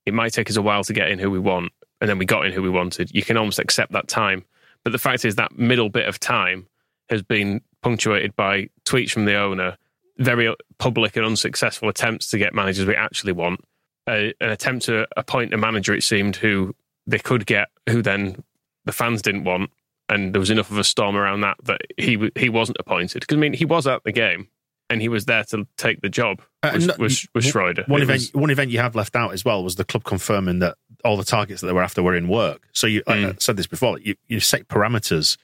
it 0.06 0.14
might 0.14 0.34
take 0.34 0.50
us 0.50 0.56
a 0.56 0.62
while 0.62 0.84
to 0.86 0.94
get 0.94 1.10
in 1.10 1.20
who 1.20 1.30
we 1.30 1.38
want, 1.40 1.72
and 2.02 2.10
then 2.10 2.18
we 2.18 2.26
got 2.26 2.46
in 2.46 2.54
who 2.54 2.64
we 2.64 2.70
wanted. 2.70 3.14
You 3.14 3.24
can 3.24 3.38
almost 3.38 3.60
accept 3.60 3.92
that 3.92 4.08
time. 4.08 4.46
But 4.84 4.94
the 4.94 4.98
fact 4.98 5.26
is 5.26 5.36
that 5.36 5.58
middle 5.58 5.90
bit 5.90 6.08
of 6.08 6.20
time 6.20 6.68
has 7.10 7.22
been 7.22 7.62
punctuated 7.82 8.36
by 8.36 8.70
tweets 8.86 9.12
from 9.12 9.26
the 9.26 9.36
owner, 9.36 9.78
very 10.18 10.54
public 10.78 11.16
and 11.18 11.26
unsuccessful 11.26 11.90
attempts 11.90 12.30
to 12.30 12.38
get 12.38 12.54
managers 12.54 12.86
we 12.86 12.96
actually 12.96 13.34
want, 13.34 13.64
an 14.08 14.34
attempt 14.40 14.86
to 14.86 15.08
appoint 15.18 15.54
a 15.54 15.58
manager, 15.58 15.94
it 15.94 16.04
seemed, 16.04 16.38
who 16.38 16.74
they 17.06 17.20
could 17.20 17.46
get, 17.46 17.70
who 17.90 18.02
then 18.02 18.44
the 18.86 18.92
fans 18.94 19.22
didn't 19.22 19.44
want. 19.44 19.72
And 20.14 20.34
there 20.34 20.40
was 20.40 20.50
enough 20.50 20.70
of 20.72 20.78
a 20.78 20.84
storm 20.84 21.16
around 21.16 21.42
that 21.42 21.58
that 21.64 21.82
he 21.98 22.30
he 22.36 22.50
wasn't 22.50 22.78
appointed. 22.80 23.22
Because, 23.22 23.38
I 23.38 23.40
mean, 23.40 23.54
he 23.54 23.66
was 23.66 23.88
at 23.88 24.04
the 24.04 24.12
game 24.12 24.48
and 24.90 25.02
he 25.02 25.10
was 25.10 25.26
there 25.26 25.44
to 25.46 25.66
take 25.78 26.02
the 26.02 26.10
job, 26.10 26.42
Uh, 26.62 26.72
was, 26.76 26.88
no- 26.88 26.94
was, 27.00 27.28
was 27.34 27.46
Schreuder. 27.46 27.88
One 27.88 28.02
It 28.02 28.04
event, 28.04 28.20
was- 28.20 28.34
one 28.34 28.50
event 28.52 28.70
you 28.72 28.80
have 28.80 28.96
left 28.96 29.16
out 29.16 29.34
as 29.34 29.44
well 29.46 29.64
was 29.64 29.76
the 29.76 29.86
club 29.86 30.04
confirming 30.04 30.60
that 30.60 30.76
all 31.04 31.18
the 31.18 31.24
targets 31.24 31.62
that 31.62 31.68
they 31.68 31.74
were 31.74 31.82
after 31.84 32.04
were 32.04 32.16
in 32.16 32.28
work. 32.28 32.68
So 32.74 32.86
you, 32.88 33.02
like 33.08 33.20
Mm. 33.20 33.30
I 33.32 33.36
said 33.40 33.58
this 33.58 33.68
before, 33.68 33.98
you, 34.00 34.16
you 34.28 34.40
set 34.40 34.68
parameters 34.68 35.38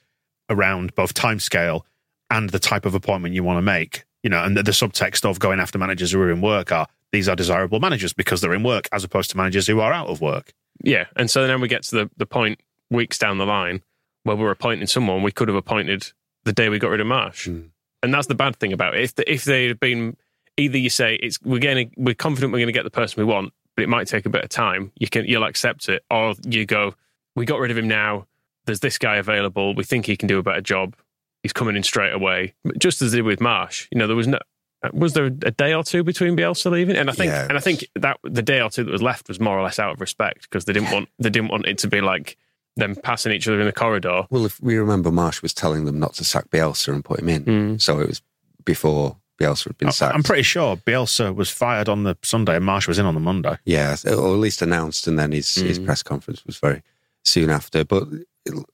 around 0.48 0.94
both 0.94 1.14
timescale 1.14 1.82
and 2.30 2.50
the 2.50 2.58
type 2.58 2.84
of 2.86 2.94
appointment 2.94 3.34
you 3.34 3.42
want 3.42 3.56
to 3.58 3.62
make. 3.62 4.04
You 4.22 4.30
know, 4.30 4.44
and 4.44 4.56
the, 4.56 4.62
the 4.62 4.72
subtext 4.72 5.24
of 5.28 5.38
going 5.40 5.58
after 5.60 5.78
managers 5.78 6.12
who 6.12 6.20
are 6.20 6.30
in 6.30 6.42
work 6.42 6.70
are 6.70 6.86
these 7.12 7.28
are 7.28 7.34
desirable 7.34 7.80
managers 7.80 8.12
because 8.12 8.40
they're 8.42 8.54
in 8.54 8.62
work, 8.62 8.88
as 8.92 9.02
opposed 9.04 9.30
to 9.30 9.36
managers 9.36 9.66
who 9.66 9.80
are 9.80 9.92
out 9.92 10.08
of 10.08 10.20
work. 10.20 10.52
Yeah, 10.84 11.06
and 11.16 11.30
so 11.30 11.46
then 11.46 11.60
we 11.60 11.68
get 11.68 11.82
to 11.84 11.96
the, 11.96 12.10
the 12.18 12.26
point 12.26 12.60
weeks 12.90 13.16
down 13.18 13.38
the 13.38 13.46
line 13.46 13.82
where 14.24 14.36
we're 14.36 14.50
appointing 14.50 14.86
someone 14.86 15.22
we 15.22 15.32
could 15.32 15.48
have 15.48 15.56
appointed 15.56 16.12
the 16.44 16.52
day 16.52 16.68
we 16.68 16.78
got 16.78 16.90
rid 16.90 17.00
of 17.00 17.06
Marsh, 17.06 17.48
Mm. 17.48 17.70
and 18.02 18.12
that's 18.14 18.26
the 18.26 18.34
bad 18.34 18.56
thing 18.56 18.72
about 18.72 18.94
it. 18.94 19.02
If 19.02 19.14
the, 19.14 19.32
if 19.32 19.44
they 19.44 19.66
had 19.68 19.80
been 19.80 20.16
either 20.56 20.78
you 20.78 20.90
say 20.90 21.14
it's 21.16 21.40
we're 21.42 21.58
getting 21.58 21.92
we're 21.96 22.14
confident 22.14 22.52
we're 22.52 22.58
going 22.58 22.66
to 22.68 22.72
get 22.72 22.84
the 22.84 22.90
person 22.90 23.20
we 23.24 23.24
want, 23.32 23.52
but 23.76 23.82
it 23.82 23.88
might 23.88 24.06
take 24.08 24.26
a 24.26 24.30
bit 24.30 24.42
of 24.44 24.50
time. 24.50 24.92
You 24.96 25.08
can 25.08 25.24
you'll 25.26 25.44
accept 25.44 25.88
it, 25.88 26.02
or 26.10 26.34
you 26.46 26.66
go 26.66 26.94
we 27.36 27.44
got 27.46 27.60
rid 27.60 27.70
of 27.70 27.78
him 27.78 27.88
now. 27.88 28.26
There's 28.66 28.80
this 28.80 28.98
guy 28.98 29.16
available. 29.16 29.74
We 29.74 29.84
think 29.84 30.06
he 30.06 30.16
can 30.16 30.28
do 30.28 30.38
a 30.38 30.42
better 30.42 30.60
job. 30.60 30.96
He's 31.42 31.52
coming 31.54 31.76
in 31.76 31.82
straight 31.82 32.12
away, 32.12 32.54
just 32.78 33.00
as 33.00 33.12
they 33.12 33.18
did 33.18 33.24
with 33.24 33.40
Marsh. 33.40 33.88
You 33.90 33.98
know 33.98 34.06
there 34.06 34.16
was 34.16 34.26
no. 34.28 34.38
Was 34.94 35.12
there 35.12 35.26
a 35.26 35.30
day 35.50 35.74
or 35.74 35.84
two 35.84 36.02
between 36.02 36.36
Bielsa 36.36 36.70
leaving? 36.70 36.96
And 36.96 37.10
I 37.10 37.12
think, 37.12 37.30
Yeah. 37.30 37.46
and 37.48 37.56
I 37.58 37.60
think 37.60 37.84
that 37.96 38.16
the 38.24 38.40
day 38.42 38.62
or 38.62 38.70
two 38.70 38.82
that 38.84 38.90
was 38.90 39.02
left 39.02 39.28
was 39.28 39.38
more 39.38 39.58
or 39.58 39.62
less 39.62 39.78
out 39.78 39.92
of 39.92 40.00
respect 40.00 40.42
because 40.42 40.64
they 40.64 40.72
didn't 40.72 40.90
want 40.90 41.08
they 41.18 41.28
didn't 41.30 41.50
want 41.50 41.66
it 41.66 41.76
to 41.78 41.88
be 41.88 42.00
like 42.00 42.36
them 42.80 42.96
passing 42.96 43.32
each 43.32 43.46
other 43.46 43.60
in 43.60 43.66
the 43.66 43.72
corridor. 43.72 44.22
Well, 44.30 44.44
if 44.46 44.60
we 44.60 44.76
remember, 44.76 45.10
Marsh 45.12 45.42
was 45.42 45.54
telling 45.54 45.84
them 45.84 45.98
not 45.98 46.14
to 46.14 46.24
sack 46.24 46.50
Bielsa 46.50 46.92
and 46.92 47.04
put 47.04 47.20
him 47.20 47.28
in. 47.28 47.44
Mm. 47.44 47.80
So 47.82 48.00
it 48.00 48.08
was 48.08 48.22
before 48.64 49.16
Bielsa 49.40 49.64
had 49.68 49.78
been 49.78 49.92
sacked. 49.92 50.14
I'm 50.14 50.22
pretty 50.22 50.42
sure 50.42 50.76
Bielsa 50.76 51.34
was 51.34 51.48
fired 51.50 51.88
on 51.88 52.02
the 52.04 52.16
Sunday 52.22 52.56
and 52.56 52.64
Marsh 52.64 52.88
was 52.88 52.98
in 52.98 53.06
on 53.06 53.14
the 53.14 53.20
Monday. 53.20 53.56
Yeah, 53.64 53.96
or 54.06 54.10
at 54.34 54.40
least 54.40 54.60
announced, 54.62 55.06
and 55.06 55.18
then 55.18 55.32
his, 55.32 55.54
his 55.54 55.78
Mm. 55.78 55.86
press 55.86 56.02
conference 56.02 56.44
was 56.44 56.58
very 56.58 56.82
soon 57.24 57.48
after. 57.50 57.84
But 57.84 58.04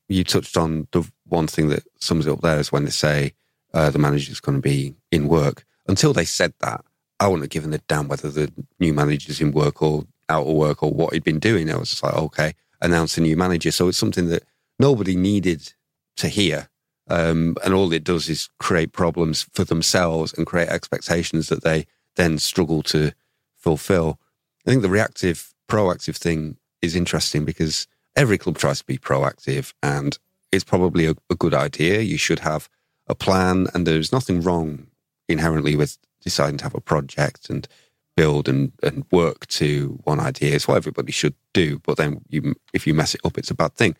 you 0.08 0.24
touched 0.24 0.56
on 0.56 0.88
the 0.92 1.08
one 1.28 1.46
thing 1.46 1.68
that 1.68 1.84
sums 2.00 2.26
it 2.26 2.32
up 2.32 2.40
there 2.40 2.58
is 2.58 2.72
when 2.72 2.84
they 2.84 2.90
say 2.90 3.32
uh, 3.74 3.90
the 3.90 3.98
manager's 3.98 4.40
going 4.40 4.56
to 4.58 4.62
be 4.62 4.94
in 5.12 5.28
work. 5.28 5.64
Until 5.88 6.12
they 6.12 6.24
said 6.24 6.52
that, 6.60 6.84
I 7.20 7.28
wouldn't 7.28 7.44
have 7.44 7.50
given 7.50 7.72
a 7.74 7.78
damn 7.78 8.08
whether 8.08 8.28
the 8.28 8.52
new 8.80 8.92
manager's 8.92 9.40
in 9.40 9.52
work 9.52 9.80
or 9.82 10.04
out 10.28 10.46
of 10.46 10.54
work 10.54 10.82
or 10.82 10.90
what 10.92 11.12
he'd 11.12 11.24
been 11.24 11.38
doing. 11.38 11.70
I 11.70 11.76
was 11.76 11.90
just 11.90 12.02
like, 12.02 12.14
okay, 12.14 12.54
announce 12.80 13.16
a 13.16 13.20
new 13.20 13.36
manager. 13.36 13.70
So 13.70 13.88
it's 13.88 13.98
something 13.98 14.28
that 14.28 14.44
nobody 14.78 15.16
needed 15.16 15.72
to 16.16 16.28
hear. 16.28 16.68
Um, 17.08 17.56
and 17.64 17.72
all 17.72 17.92
it 17.92 18.04
does 18.04 18.28
is 18.28 18.48
create 18.58 18.92
problems 18.92 19.46
for 19.52 19.64
themselves 19.64 20.32
and 20.32 20.46
create 20.46 20.68
expectations 20.68 21.48
that 21.48 21.62
they 21.62 21.86
then 22.16 22.38
struggle 22.38 22.82
to 22.84 23.12
fulfill. 23.54 24.18
I 24.66 24.70
think 24.70 24.82
the 24.82 24.88
reactive, 24.88 25.54
proactive 25.68 26.16
thing 26.16 26.56
is 26.82 26.96
interesting 26.96 27.44
because 27.44 27.86
every 28.16 28.38
club 28.38 28.58
tries 28.58 28.80
to 28.80 28.86
be 28.86 28.98
proactive 28.98 29.72
and 29.82 30.18
it's 30.50 30.64
probably 30.64 31.06
a, 31.06 31.14
a 31.30 31.34
good 31.34 31.54
idea. 31.54 32.00
You 32.00 32.18
should 32.18 32.40
have 32.40 32.68
a 33.06 33.14
plan 33.14 33.68
and 33.72 33.86
there's 33.86 34.12
nothing 34.12 34.40
wrong 34.40 34.88
inherently 35.28 35.76
with 35.76 35.98
deciding 36.22 36.58
to 36.58 36.64
have 36.64 36.74
a 36.74 36.80
project 36.80 37.48
and 37.50 37.68
build 38.16 38.48
and, 38.48 38.72
and 38.82 39.04
work 39.10 39.46
to 39.46 40.00
one 40.04 40.18
idea. 40.18 40.54
is 40.54 40.66
what 40.66 40.76
everybody 40.76 41.12
should 41.12 41.34
do. 41.52 41.78
But 41.80 41.98
then 41.98 42.22
you, 42.28 42.54
if 42.72 42.86
you 42.86 42.94
mess 42.94 43.14
it 43.14 43.20
up, 43.24 43.38
it's 43.38 43.50
a 43.50 43.54
bad 43.54 43.74
thing. 43.74 43.96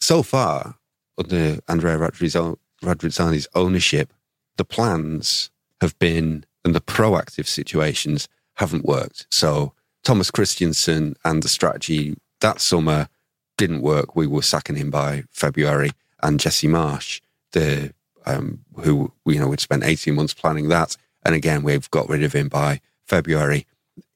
So 0.00 0.22
far, 0.22 0.76
under 1.16 1.58
Andrea 1.68 1.96
Radrizzani's 1.98 3.48
ownership, 3.54 4.12
the 4.56 4.64
plans 4.64 5.50
have 5.80 5.98
been 5.98 6.44
and 6.64 6.74
the 6.74 6.80
proactive 6.80 7.46
situations 7.46 8.28
haven't 8.54 8.84
worked. 8.84 9.26
So 9.30 9.72
Thomas 10.02 10.30
Christiansen 10.30 11.14
and 11.24 11.42
the 11.42 11.48
strategy 11.48 12.16
that 12.40 12.60
summer 12.60 13.08
didn't 13.56 13.82
work. 13.82 14.16
We 14.16 14.26
were 14.26 14.42
sacking 14.42 14.76
him 14.76 14.90
by 14.90 15.24
February, 15.30 15.92
and 16.22 16.40
Jesse 16.40 16.66
Marsh, 16.66 17.20
the 17.52 17.92
um, 18.26 18.64
who 18.80 19.12
you 19.24 19.38
know 19.38 19.48
we'd 19.48 19.60
spent 19.60 19.84
eighteen 19.84 20.14
months 20.14 20.34
planning 20.34 20.68
that, 20.68 20.96
and 21.24 21.34
again 21.34 21.62
we've 21.62 21.90
got 21.90 22.08
rid 22.08 22.22
of 22.22 22.32
him 22.32 22.48
by 22.48 22.80
February. 23.06 23.66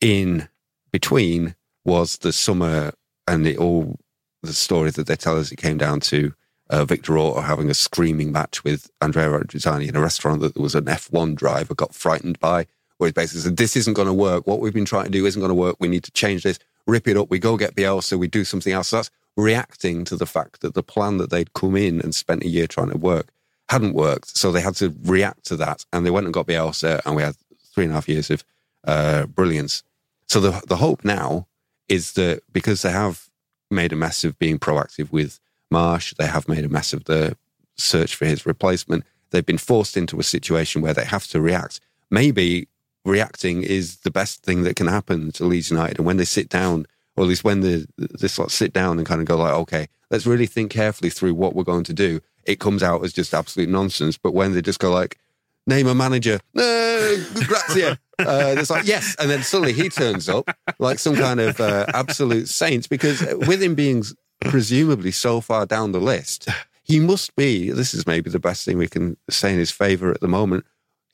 In 0.00 0.48
between 0.92 1.54
was 1.84 2.18
the 2.18 2.32
summer, 2.32 2.92
and 3.26 3.46
it 3.46 3.58
all 3.58 3.96
the 4.42 4.52
story 4.52 4.90
that 4.90 5.06
they 5.06 5.16
tell 5.16 5.38
us 5.38 5.52
it 5.52 5.56
came 5.56 5.78
down 5.78 6.00
to 6.00 6.32
uh, 6.70 6.84
Victor 6.84 7.18
Orta 7.18 7.42
having 7.42 7.68
a 7.68 7.74
screaming 7.74 8.32
match 8.32 8.64
with 8.64 8.90
Andrea 9.00 9.28
Radrizzani 9.28 9.88
in 9.88 9.96
a 9.96 10.00
restaurant 10.00 10.40
that 10.40 10.54
there 10.54 10.62
was 10.62 10.74
an 10.74 10.84
F1 10.84 11.34
driver 11.34 11.74
got 11.74 11.94
frightened 11.94 12.38
by, 12.38 12.66
where 12.98 13.08
he 13.08 13.12
basically 13.12 13.42
said, 13.42 13.56
This 13.56 13.76
isn't 13.76 13.94
going 13.94 14.08
to 14.08 14.14
work. 14.14 14.46
What 14.46 14.60
we've 14.60 14.72
been 14.72 14.84
trying 14.84 15.04
to 15.04 15.10
do 15.10 15.26
isn't 15.26 15.40
going 15.40 15.50
to 15.50 15.54
work. 15.54 15.76
We 15.80 15.88
need 15.88 16.04
to 16.04 16.12
change 16.12 16.44
this, 16.44 16.58
rip 16.86 17.08
it 17.08 17.16
up. 17.16 17.30
We 17.30 17.38
go 17.38 17.56
get 17.56 17.74
Bielsa, 17.74 18.18
we 18.18 18.28
do 18.28 18.44
something 18.44 18.72
else. 18.72 18.88
So 18.88 18.96
that's 18.96 19.10
reacting 19.36 20.04
to 20.04 20.16
the 20.16 20.26
fact 20.26 20.60
that 20.60 20.74
the 20.74 20.82
plan 20.82 21.18
that 21.18 21.30
they'd 21.30 21.52
come 21.54 21.76
in 21.76 22.00
and 22.00 22.14
spent 22.14 22.44
a 22.44 22.48
year 22.48 22.66
trying 22.66 22.90
to 22.90 22.98
work 22.98 23.28
hadn't 23.68 23.94
worked. 23.94 24.36
So 24.36 24.52
they 24.52 24.60
had 24.60 24.76
to 24.76 24.94
react 25.02 25.44
to 25.46 25.56
that. 25.56 25.84
And 25.92 26.04
they 26.04 26.10
went 26.10 26.26
and 26.26 26.34
got 26.34 26.46
Bielsa, 26.46 27.00
and 27.04 27.16
we 27.16 27.22
had 27.22 27.36
three 27.74 27.84
and 27.84 27.92
a 27.92 27.94
half 27.94 28.08
years 28.08 28.30
of 28.30 28.44
uh, 28.84 29.26
brilliance. 29.26 29.82
So 30.28 30.40
the, 30.40 30.62
the 30.66 30.76
hope 30.76 31.04
now 31.04 31.46
is 31.88 32.12
that 32.12 32.42
because 32.52 32.82
they 32.82 32.92
have 32.92 33.28
made 33.70 33.92
a 33.92 33.96
mess 33.96 34.24
of 34.24 34.38
being 34.38 34.58
proactive 34.58 35.10
with 35.12 35.40
Marsh, 35.70 36.14
They 36.18 36.26
have 36.26 36.48
made 36.48 36.64
a 36.64 36.68
mess 36.68 36.92
of 36.92 37.04
the 37.04 37.36
search 37.76 38.14
for 38.16 38.26
his 38.26 38.44
replacement. 38.44 39.04
They've 39.30 39.46
been 39.46 39.58
forced 39.58 39.96
into 39.96 40.18
a 40.18 40.24
situation 40.24 40.82
where 40.82 40.94
they 40.94 41.04
have 41.04 41.26
to 41.28 41.40
react. 41.40 41.80
Maybe 42.10 42.68
reacting 43.04 43.62
is 43.62 43.98
the 43.98 44.10
best 44.10 44.42
thing 44.42 44.64
that 44.64 44.76
can 44.76 44.88
happen 44.88 45.30
to 45.32 45.44
Leeds 45.44 45.70
United. 45.70 45.98
And 45.98 46.06
when 46.06 46.16
they 46.16 46.24
sit 46.24 46.48
down, 46.48 46.86
or 47.16 47.24
at 47.24 47.28
least 47.28 47.44
when 47.44 47.60
they 47.60 48.28
sort 48.28 48.48
of 48.48 48.52
sit 48.52 48.72
down 48.72 48.98
and 48.98 49.06
kind 49.06 49.20
of 49.20 49.26
go 49.28 49.36
like, 49.36 49.54
okay, 49.54 49.88
let's 50.10 50.26
really 50.26 50.46
think 50.46 50.72
carefully 50.72 51.10
through 51.10 51.34
what 51.34 51.54
we're 51.54 51.62
going 51.64 51.84
to 51.84 51.94
do. 51.94 52.20
It 52.44 52.58
comes 52.58 52.82
out 52.82 53.04
as 53.04 53.12
just 53.12 53.32
absolute 53.32 53.68
nonsense. 53.68 54.18
But 54.18 54.34
when 54.34 54.52
they 54.52 54.62
just 54.62 54.80
go 54.80 54.90
like, 54.90 55.18
name 55.66 55.86
a 55.86 55.94
manager, 55.94 56.40
no, 56.54 57.24
grazie. 57.46 57.96
Uh, 58.18 58.54
it's 58.58 58.70
like, 58.70 58.86
yes. 58.86 59.16
And 59.18 59.30
then 59.30 59.42
suddenly 59.42 59.72
he 59.72 59.88
turns 59.88 60.28
up 60.28 60.50
like 60.78 60.98
some 60.98 61.16
kind 61.16 61.40
of 61.40 61.60
uh, 61.60 61.86
absolute 61.94 62.48
saint 62.48 62.88
because 62.88 63.20
with 63.46 63.62
him 63.62 63.74
being 63.74 64.04
presumably 64.40 65.10
so 65.10 65.40
far 65.40 65.66
down 65.66 65.92
the 65.92 66.00
list, 66.00 66.48
he 66.82 67.00
must 67.00 67.34
be, 67.36 67.70
this 67.70 67.94
is 67.94 68.06
maybe 68.06 68.30
the 68.30 68.38
best 68.38 68.64
thing 68.64 68.76
we 68.76 68.88
can 68.88 69.16
say 69.28 69.52
in 69.52 69.58
his 69.58 69.70
favor 69.70 70.10
at 70.10 70.20
the 70.20 70.28
moment. 70.28 70.64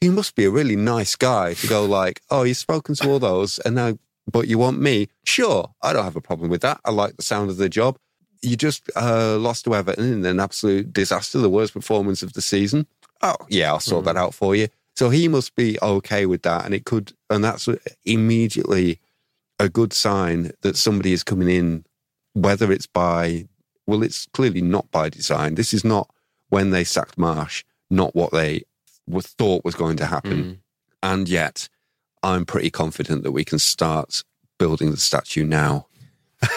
He 0.01 0.09
must 0.09 0.35
be 0.35 0.45
a 0.45 0.51
really 0.51 0.77
nice 0.77 1.17
guy 1.17 1.55
to 1.55 1.67
go 1.67 1.85
like, 1.85 2.21
oh, 2.31 2.43
you've 2.43 2.57
spoken 2.57 2.95
to 2.97 3.09
all 3.09 3.19
those 3.19 3.59
and 3.61 3.75
now, 3.75 3.99
but 4.31 4.49
you 4.49 4.59
want 4.59 4.81
me? 4.81 5.09
Sure. 5.25 5.71
I 5.83 5.93
don't 5.93 6.05
have 6.05 6.17
a 6.17 6.21
problem 6.21 6.51
with 6.51 6.63
that. 6.63 6.81
I 6.85 6.91
like 6.91 7.17
the 7.17 7.23
sound 7.23 7.51
of 7.51 7.57
the 7.57 7.69
job. 7.69 7.99
You 8.43 8.57
just 8.57 8.91
uh, 8.97 9.39
lost 9.39 9.65
to 9.65 9.75
Everton 9.75 10.13
in 10.13 10.25
an 10.27 10.41
absolute 10.41 10.93
disaster, 10.93 11.39
the 11.39 11.49
worst 11.49 11.73
performance 11.73 12.23
of 12.23 12.35
the 12.35 12.43
season. 12.43 12.87
Oh, 13.23 13.37
yeah, 13.49 13.69
I'll 13.69 13.81
sort 13.81 14.03
mm. 14.03 14.07
that 14.07 14.17
out 14.17 14.35
for 14.35 14.55
you. 14.55 14.69
So 14.95 15.11
he 15.11 15.29
must 15.29 15.55
be 15.55 15.79
okay 15.83 16.27
with 16.27 16.43
that. 16.43 16.65
And 16.65 16.75
it 16.75 16.85
could, 16.85 17.13
and 17.29 17.45
that's 17.45 17.69
immediately 18.05 19.01
a 19.59 19.69
good 19.69 19.93
sign 19.93 20.53
that 20.63 20.77
somebody 20.77 21.13
is 21.13 21.23
coming 21.23 21.49
in 21.49 21.85
whether 22.37 22.71
it's 22.71 22.87
by, 22.87 23.49
well, 23.87 24.03
it's 24.03 24.27
clearly 24.35 24.61
not 24.61 24.91
by 24.91 25.09
design. 25.09 25.55
This 25.55 25.73
is 25.73 25.85
not 25.85 26.11
when 26.51 26.71
they 26.71 26.85
sacked 26.85 27.17
Marsh, 27.17 27.65
not 27.91 28.15
what 28.15 28.31
they 28.31 28.63
were 29.07 29.23
thought 29.23 29.65
was 29.65 29.75
going 29.75 29.97
to 29.97 30.07
happen. 30.07 30.45
Mm. 30.45 30.59
And 31.03 31.29
yet, 31.29 31.71
I'm 32.23 32.45
pretty 32.45 32.71
confident 32.71 33.23
that 33.23 33.33
we 33.33 33.43
can 33.43 33.59
start 33.59 34.23
building 34.59 34.91
the 34.91 34.99
statue 34.99 35.45
now. 35.45 35.87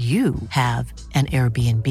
you 0.00 0.34
have 0.48 0.92
an 1.14 1.26
Airbnb. 1.26 1.86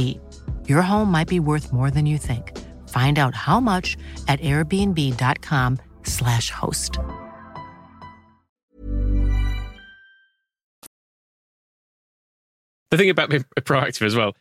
Your 0.67 0.81
home 0.81 1.11
might 1.11 1.27
be 1.27 1.39
worth 1.39 1.71
more 1.71 1.91
than 1.91 2.07
you 2.07 2.17
think. 2.17 2.57
Find 2.89 3.19
out 3.19 3.35
how 3.35 3.59
much 3.59 3.95
at 4.27 4.41
airbnb.com/slash 4.41 6.49
host. 6.49 6.97
The 12.89 12.97
thing 12.97 13.11
about 13.11 13.29
being 13.29 13.45
proactive 13.59 14.07
as 14.07 14.15
well, 14.15 14.35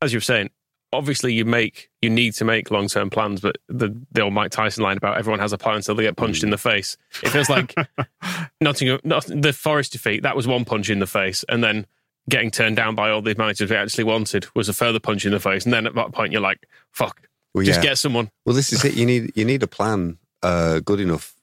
as 0.00 0.14
you 0.14 0.16
were 0.16 0.22
saying, 0.22 0.48
obviously 0.92 1.32
you 1.34 1.44
make 1.44 1.88
you 2.02 2.10
need 2.10 2.34
to 2.34 2.44
make 2.44 2.70
long 2.70 2.88
term 2.88 3.10
plans, 3.10 3.40
but 3.40 3.56
the 3.68 3.94
the 4.12 4.22
old 4.22 4.32
Mike 4.32 4.50
Tyson 4.50 4.82
line 4.82 4.96
about 4.96 5.18
everyone 5.18 5.40
has 5.40 5.52
a 5.52 5.58
plan 5.58 5.76
until 5.76 5.94
they 5.94 6.04
get 6.04 6.16
punched 6.16 6.42
in 6.42 6.50
the 6.50 6.58
face. 6.58 6.96
It 7.22 7.28
feels 7.28 7.50
like 7.50 7.74
Nottingham, 8.60 9.00
not, 9.04 9.26
the 9.26 9.52
Forest 9.52 9.92
defeat. 9.92 10.22
That 10.22 10.36
was 10.36 10.46
one 10.46 10.64
punch 10.64 10.88
in 10.90 11.00
the 11.00 11.06
face, 11.06 11.44
and 11.48 11.62
then 11.62 11.86
getting 12.28 12.50
turned 12.50 12.76
down 12.76 12.94
by 12.94 13.10
all 13.10 13.22
the 13.22 13.34
managers 13.36 13.70
we 13.70 13.76
actually 13.76 14.04
wanted 14.04 14.46
was 14.54 14.68
a 14.68 14.72
further 14.72 15.00
punch 15.00 15.24
in 15.24 15.32
the 15.32 15.40
face. 15.40 15.64
And 15.64 15.72
then 15.72 15.86
at 15.86 15.94
that 15.94 16.12
point, 16.12 16.32
you're 16.32 16.40
like, 16.40 16.66
fuck, 16.92 17.22
well, 17.54 17.64
just 17.64 17.82
yeah. 17.82 17.90
get 17.90 17.98
someone. 17.98 18.30
Well, 18.44 18.54
this 18.54 18.72
is 18.72 18.84
it. 18.84 18.94
You 18.94 19.06
need 19.06 19.32
you 19.34 19.44
need 19.44 19.62
a 19.62 19.66
plan 19.66 20.18
uh, 20.42 20.80
good 20.80 21.00
enough 21.00 21.34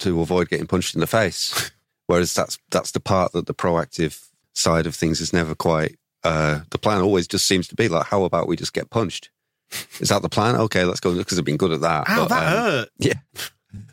to 0.00 0.20
avoid 0.20 0.48
getting 0.48 0.66
punched 0.66 0.94
in 0.94 1.00
the 1.00 1.06
face. 1.06 1.70
Whereas 2.06 2.34
that's 2.34 2.58
that's 2.70 2.92
the 2.92 3.00
part 3.00 3.32
that 3.32 3.46
the 3.46 3.54
proactive 3.54 4.28
side 4.52 4.86
of 4.86 4.94
things 4.94 5.20
is 5.20 5.32
never 5.32 5.54
quite. 5.54 5.96
Uh, 6.22 6.60
the 6.70 6.78
plan 6.78 7.02
always 7.02 7.28
just 7.28 7.46
seems 7.46 7.68
to 7.68 7.74
be 7.74 7.88
like, 7.88 8.06
how 8.06 8.24
about 8.24 8.48
we 8.48 8.56
just 8.56 8.72
get 8.72 8.90
punched? 8.90 9.30
Is 10.00 10.08
that 10.08 10.22
the 10.22 10.28
plan? 10.28 10.56
Okay, 10.56 10.84
let's 10.84 11.00
go 11.00 11.14
because 11.14 11.36
they've 11.36 11.44
been 11.44 11.56
good 11.56 11.72
at 11.72 11.80
that. 11.80 12.08
Ow, 12.08 12.16
But, 12.22 12.28
that 12.28 12.46
um, 12.46 12.62
hurt. 12.62 12.88
Yeah. 12.98 13.14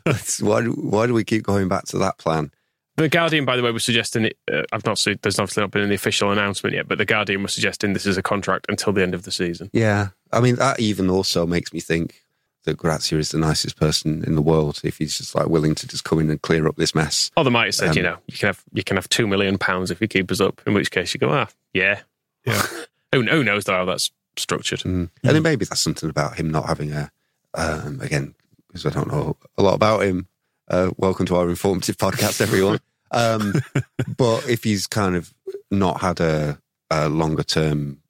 Why, 0.40 0.62
do, 0.62 0.70
why 0.72 1.06
do 1.06 1.12
we 1.12 1.24
keep 1.24 1.42
going 1.42 1.68
back 1.68 1.84
to 1.86 1.98
that 1.98 2.16
plan? 2.16 2.50
The 2.96 3.08
Guardian, 3.08 3.44
by 3.44 3.56
the 3.56 3.62
way, 3.62 3.72
was 3.72 3.84
suggesting 3.84 4.26
it. 4.26 4.38
Uh, 4.50 4.62
I've 4.72 4.86
not 4.86 4.98
seen. 4.98 5.18
There's 5.22 5.38
obviously 5.38 5.62
not 5.62 5.72
been 5.72 5.82
any 5.82 5.96
official 5.96 6.30
announcement 6.30 6.76
yet, 6.76 6.86
but 6.86 6.98
the 6.98 7.04
Guardian 7.04 7.42
was 7.42 7.52
suggesting 7.52 7.92
this 7.92 8.06
is 8.06 8.16
a 8.16 8.22
contract 8.22 8.66
until 8.68 8.92
the 8.92 9.02
end 9.02 9.14
of 9.14 9.24
the 9.24 9.32
season. 9.32 9.68
Yeah. 9.72 10.08
I 10.32 10.40
mean, 10.40 10.56
that 10.56 10.78
even 10.78 11.10
also 11.10 11.46
makes 11.46 11.72
me 11.72 11.80
think 11.80 12.24
that 12.64 12.76
Grazia 12.76 13.18
is 13.18 13.30
the 13.30 13.38
nicest 13.38 13.76
person 13.76 14.24
in 14.24 14.36
the 14.36 14.42
world 14.42 14.80
if 14.84 14.98
he's 14.98 15.18
just 15.18 15.34
like 15.34 15.48
willing 15.48 15.74
to 15.74 15.86
just 15.86 16.04
come 16.04 16.18
in 16.18 16.30
and 16.30 16.40
clear 16.40 16.66
up 16.66 16.76
this 16.76 16.94
mess. 16.94 17.30
Or 17.36 17.44
they 17.44 17.50
might 17.50 17.66
have 17.66 17.74
said, 17.74 17.90
Um, 17.90 17.96
you 17.96 18.02
know, 18.02 18.16
you 18.26 18.38
can 18.38 18.46
have 18.46 18.62
you 18.72 18.82
can 18.82 18.96
have 18.96 19.08
two 19.08 19.26
million 19.26 19.58
pounds 19.58 19.90
if 19.90 20.00
you 20.00 20.08
keep 20.08 20.30
us 20.30 20.40
up. 20.40 20.62
In 20.66 20.74
which 20.74 20.90
case, 20.90 21.14
you 21.14 21.20
go, 21.20 21.30
ah, 21.30 21.48
yeah, 21.72 22.00
Yeah. 22.46 22.62
who, 23.12 23.22
who 23.22 23.44
knows 23.44 23.66
how 23.66 23.84
that's 23.84 24.10
structured? 24.36 24.80
Mm. 24.80 25.10
And 25.22 25.36
then 25.36 25.42
maybe 25.42 25.64
that's 25.64 25.80
something 25.80 26.08
about 26.08 26.36
him 26.36 26.50
not 26.50 26.66
having 26.66 26.92
a, 26.92 27.10
um, 27.54 28.00
again, 28.00 28.34
because 28.68 28.86
I 28.86 28.90
don't 28.90 29.08
know 29.08 29.36
a 29.58 29.62
lot 29.62 29.74
about 29.74 30.02
him. 30.02 30.28
Uh, 30.66 30.90
welcome 30.96 31.26
to 31.26 31.36
our 31.36 31.50
informative 31.50 31.98
podcast, 31.98 32.40
everyone. 32.40 32.80
Um, 33.10 33.52
but 34.16 34.48
if 34.48 34.64
he's 34.64 34.86
kind 34.86 35.14
of 35.14 35.34
not 35.70 36.00
had 36.00 36.20
a, 36.20 36.58
a 36.90 37.08
longer 37.08 37.42
term 37.42 38.00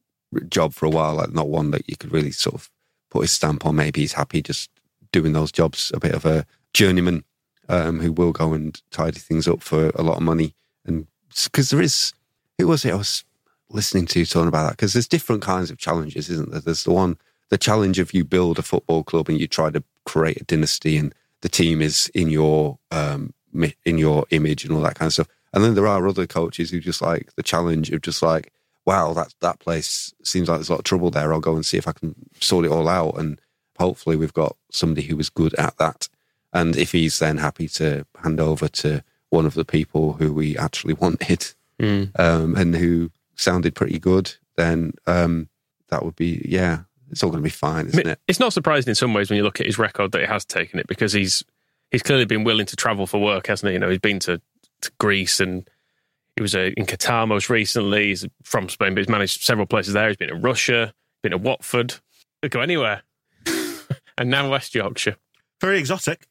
job 0.48 0.72
for 0.72 0.86
a 0.86 0.90
while, 0.90 1.14
like 1.14 1.32
not 1.32 1.48
one 1.48 1.72
that 1.72 1.88
you 1.88 1.96
could 1.96 2.12
really 2.12 2.30
sort 2.30 2.54
of 2.54 2.70
put 3.10 3.22
his 3.22 3.32
stamp 3.32 3.66
on, 3.66 3.74
maybe 3.74 4.02
he's 4.02 4.12
happy 4.12 4.40
just 4.40 4.70
doing 5.10 5.32
those 5.32 5.50
jobs, 5.50 5.90
a 5.94 6.00
bit 6.00 6.14
of 6.14 6.24
a 6.24 6.46
journeyman 6.72 7.24
um, 7.68 7.98
who 7.98 8.12
will 8.12 8.32
go 8.32 8.52
and 8.52 8.80
tidy 8.92 9.18
things 9.18 9.48
up 9.48 9.60
for 9.60 9.90
a 9.96 10.02
lot 10.02 10.16
of 10.18 10.22
money. 10.22 10.54
And 10.86 11.08
because 11.44 11.70
there 11.70 11.82
is, 11.82 12.12
who 12.58 12.68
was 12.68 12.84
it 12.84 12.92
I 12.92 12.96
was 12.96 13.24
listening 13.68 14.06
to 14.06 14.24
talking 14.24 14.48
about 14.48 14.68
that? 14.68 14.76
Because 14.76 14.92
there's 14.92 15.08
different 15.08 15.42
kinds 15.42 15.72
of 15.72 15.78
challenges, 15.78 16.30
isn't 16.30 16.52
there? 16.52 16.60
There's 16.60 16.84
the 16.84 16.92
one, 16.92 17.18
the 17.48 17.58
challenge 17.58 17.98
of 17.98 18.14
you 18.14 18.24
build 18.24 18.60
a 18.60 18.62
football 18.62 19.02
club 19.02 19.28
and 19.28 19.40
you 19.40 19.48
try 19.48 19.70
to 19.70 19.82
create 20.04 20.40
a 20.40 20.44
dynasty 20.44 20.96
and 20.96 21.12
the 21.44 21.48
team 21.50 21.82
is 21.82 22.10
in 22.14 22.30
your 22.30 22.78
um, 22.90 23.34
in 23.84 23.98
your 23.98 24.24
image 24.30 24.64
and 24.64 24.72
all 24.72 24.80
that 24.80 24.94
kind 24.94 25.08
of 25.08 25.12
stuff. 25.12 25.28
And 25.52 25.62
then 25.62 25.74
there 25.74 25.86
are 25.86 26.08
other 26.08 26.26
coaches 26.26 26.70
who 26.70 26.80
just 26.80 27.02
like 27.02 27.30
the 27.36 27.42
challenge 27.42 27.90
of 27.90 28.00
just 28.00 28.22
like, 28.22 28.50
wow, 28.86 29.12
that 29.12 29.34
that 29.42 29.60
place 29.60 30.14
seems 30.24 30.48
like 30.48 30.56
there's 30.56 30.70
a 30.70 30.72
lot 30.72 30.78
of 30.78 30.84
trouble 30.84 31.10
there. 31.10 31.34
I'll 31.34 31.40
go 31.40 31.54
and 31.54 31.66
see 31.66 31.76
if 31.76 31.86
I 31.86 31.92
can 31.92 32.14
sort 32.40 32.64
it 32.64 32.72
all 32.72 32.88
out. 32.88 33.18
And 33.18 33.38
hopefully 33.78 34.16
we've 34.16 34.32
got 34.32 34.56
somebody 34.70 35.06
who 35.06 35.18
is 35.18 35.28
good 35.28 35.52
at 35.56 35.76
that. 35.76 36.08
And 36.54 36.76
if 36.76 36.92
he's 36.92 37.18
then 37.18 37.36
happy 37.36 37.68
to 37.68 38.06
hand 38.22 38.40
over 38.40 38.66
to 38.68 39.04
one 39.28 39.44
of 39.44 39.52
the 39.54 39.66
people 39.66 40.14
who 40.14 40.32
we 40.32 40.56
actually 40.56 40.94
wanted 41.04 41.52
Mm. 41.80 42.18
um, 42.20 42.54
and 42.56 42.74
who 42.76 43.10
sounded 43.34 43.74
pretty 43.74 43.98
good, 43.98 44.32
then 44.56 44.92
um, 45.08 45.48
that 45.88 46.04
would 46.04 46.14
be 46.14 46.46
yeah, 46.48 46.84
it's 47.14 47.22
all 47.22 47.30
going 47.30 47.42
to 47.42 47.46
be 47.46 47.50
fine, 47.50 47.86
isn't 47.86 47.96
mean, 48.04 48.12
it? 48.12 48.20
it's 48.28 48.40
not 48.40 48.52
surprising 48.52 48.90
in 48.90 48.94
some 48.94 49.14
ways 49.14 49.30
when 49.30 49.36
you 49.36 49.42
look 49.44 49.60
at 49.60 49.66
his 49.66 49.78
record 49.78 50.12
that 50.12 50.20
he 50.20 50.26
has 50.26 50.44
taken 50.44 50.78
it 50.78 50.86
because 50.86 51.12
he's 51.12 51.44
he's 51.90 52.02
clearly 52.02 52.24
been 52.24 52.44
willing 52.44 52.66
to 52.66 52.76
travel 52.76 53.06
for 53.06 53.20
work, 53.20 53.46
hasn't 53.46 53.68
he? 53.68 53.74
You 53.74 53.78
know, 53.78 53.88
he's 53.88 54.00
been 54.00 54.18
to, 54.20 54.40
to 54.82 54.90
Greece 54.98 55.38
and 55.40 55.68
he 56.36 56.42
was 56.42 56.54
uh, 56.54 56.70
in 56.76 56.86
Qatar 56.86 57.28
most 57.28 57.48
recently. 57.48 58.08
He's 58.08 58.26
from 58.42 58.68
Spain, 58.68 58.94
but 58.94 58.98
he's 59.02 59.08
managed 59.08 59.42
several 59.42 59.66
places 59.66 59.94
there. 59.94 60.08
He's 60.08 60.16
been 60.16 60.28
to 60.30 60.34
Russia, 60.34 60.92
been 61.22 61.30
to 61.32 61.38
Watford. 61.38 61.94
Could 62.42 62.50
go 62.50 62.60
anywhere. 62.60 63.02
and 64.18 64.30
now 64.30 64.50
West 64.50 64.74
Yorkshire. 64.74 65.16
Very 65.60 65.78
exotic. 65.78 66.26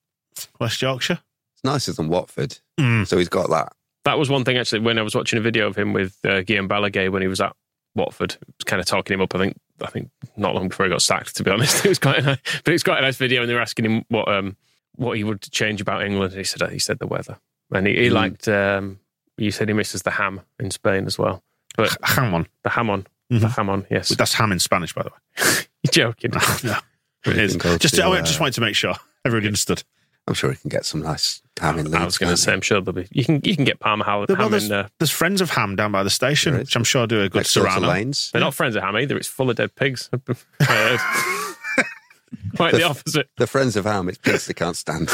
West 0.60 0.82
Yorkshire. 0.82 1.20
It's 1.56 1.64
nicer 1.64 1.94
than 1.94 2.10
Watford, 2.10 2.60
Mm. 2.80 3.08
so 3.08 3.18
he's 3.18 3.30
got 3.30 3.50
that. 3.52 3.72
That 4.04 4.18
was 4.20 4.30
one 4.30 4.44
thing 4.44 4.58
actually 4.58 4.80
when 4.80 4.98
I 5.00 5.04
was 5.04 5.16
watching 5.16 5.38
a 5.40 5.42
video 5.42 5.68
of 5.68 5.78
him 5.78 5.94
with 5.94 6.18
uh, 6.26 6.42
Guillem 6.44 6.68
Balagué 6.68 7.10
when 7.12 7.22
he 7.22 7.28
was 7.28 7.40
at 7.40 7.56
Watford, 7.96 8.36
was 8.42 8.66
kind 8.66 8.80
of 8.82 8.86
talking 8.86 9.14
him 9.14 9.22
up. 9.22 9.34
I 9.36 9.38
think 9.38 9.58
I 9.82 9.88
think 9.88 10.10
not 10.38 10.56
long 10.56 10.70
before 10.70 10.86
he 10.86 10.90
got 10.92 11.02
sacked. 11.02 11.36
To 11.38 11.44
be 11.44 11.52
honest, 11.52 11.86
it 11.86 11.90
was 11.90 12.00
quite 12.00 12.20
a 12.20 12.22
nice, 12.22 12.38
but 12.64 12.70
it 12.70 12.74
was 12.74 12.84
quite 12.84 13.00
a 13.00 13.02
nice 13.02 13.18
video, 13.18 13.42
and 13.42 13.50
they 13.50 13.54
were 13.54 13.62
asking 13.62 13.86
him 13.86 14.06
what 14.10 14.28
um 14.28 14.56
what 14.96 15.18
he 15.18 15.24
would 15.24 15.42
change 15.42 15.82
about 15.82 16.04
England. 16.04 16.34
He 16.34 16.44
said 16.44 16.70
he 16.72 16.80
said 16.80 17.00
the 17.00 17.08
weather, 17.08 17.38
and 17.72 17.88
he, 17.88 17.94
he 17.96 18.10
Mm. 18.10 18.14
liked. 18.14 18.48
Um, 18.48 19.00
you 19.38 19.50
said 19.52 19.68
he 19.68 19.74
misses 19.74 20.04
the 20.04 20.12
ham 20.12 20.42
in 20.60 20.70
Spain 20.70 21.06
as 21.08 21.18
well, 21.18 21.42
but 21.76 21.98
Hamon. 22.04 22.46
the 22.64 22.70
hamon, 22.70 23.08
the 23.30 23.40
Mhm. 23.40 23.56
hamon, 23.56 23.86
yes. 23.90 24.10
That's 24.10 24.34
ham 24.36 24.52
in 24.52 24.60
Spanish, 24.60 24.94
by 24.94 25.02
the 25.04 25.10
way. 25.10 25.46
You're 25.84 25.92
joking. 26.14 26.32
no, 26.64 26.78
it 27.26 27.38
is. 27.38 27.56
Just, 27.80 28.00
I 28.00 28.04
uh, 28.06 28.22
just 28.22 28.40
wanted 28.40 28.54
to 28.54 28.62
make 28.62 28.76
sure 28.76 28.94
everybody 29.26 29.48
understood. 29.48 29.84
I'm 30.28 30.34
sure 30.34 30.52
he 30.52 30.58
can 30.58 30.70
get 30.70 30.86
some 30.86 31.02
nice 31.02 31.42
ham 31.60 31.78
in 31.80 31.86
Leeds. 31.86 31.96
I 31.98 32.06
was 32.06 32.18
going 32.18 32.32
to 32.32 32.38
say, 32.38 32.54
I'm 32.54 32.62
sure 32.62 32.80
there'll 32.80 32.94
be. 33.02 33.08
You 33.12 33.26
can 33.26 33.42
you 33.44 33.56
can 33.56 33.66
get 33.66 33.80
Parma 33.80 34.06
ham, 34.06 34.26
Well, 34.28 34.38
ham 34.38 34.52
there's, 34.52 34.64
in 34.64 34.70
there. 34.70 34.90
there's 35.00 35.12
friends 35.12 35.42
of 35.42 35.50
ham 35.50 35.76
down 35.76 35.92
by 35.92 36.02
the 36.04 36.10
station, 36.10 36.58
which 36.58 36.76
I'm 36.76 36.86
sure 36.86 37.06
do 37.08 37.22
a 37.22 37.30
good 37.30 37.40
Next 37.40 37.52
serrano. 37.52 37.88
Lanes. 37.88 38.32
They're 38.32 38.40
not 38.42 38.54
friends 38.54 38.76
of 38.78 38.84
ham 38.84 38.96
either. 38.96 39.18
It's 39.18 39.28
full 39.28 39.50
of 39.50 39.58
dead 39.58 39.76
pigs. 39.76 40.10
Quite 42.56 42.74
the 42.74 42.84
opposite. 42.84 43.30
The 43.38 43.48
friends 43.48 43.76
of 43.76 43.86
ham, 43.86 44.08
it's 44.10 44.18
pigs 44.18 44.46
they 44.48 44.54
can't 44.54 44.76
stand. 44.78 45.10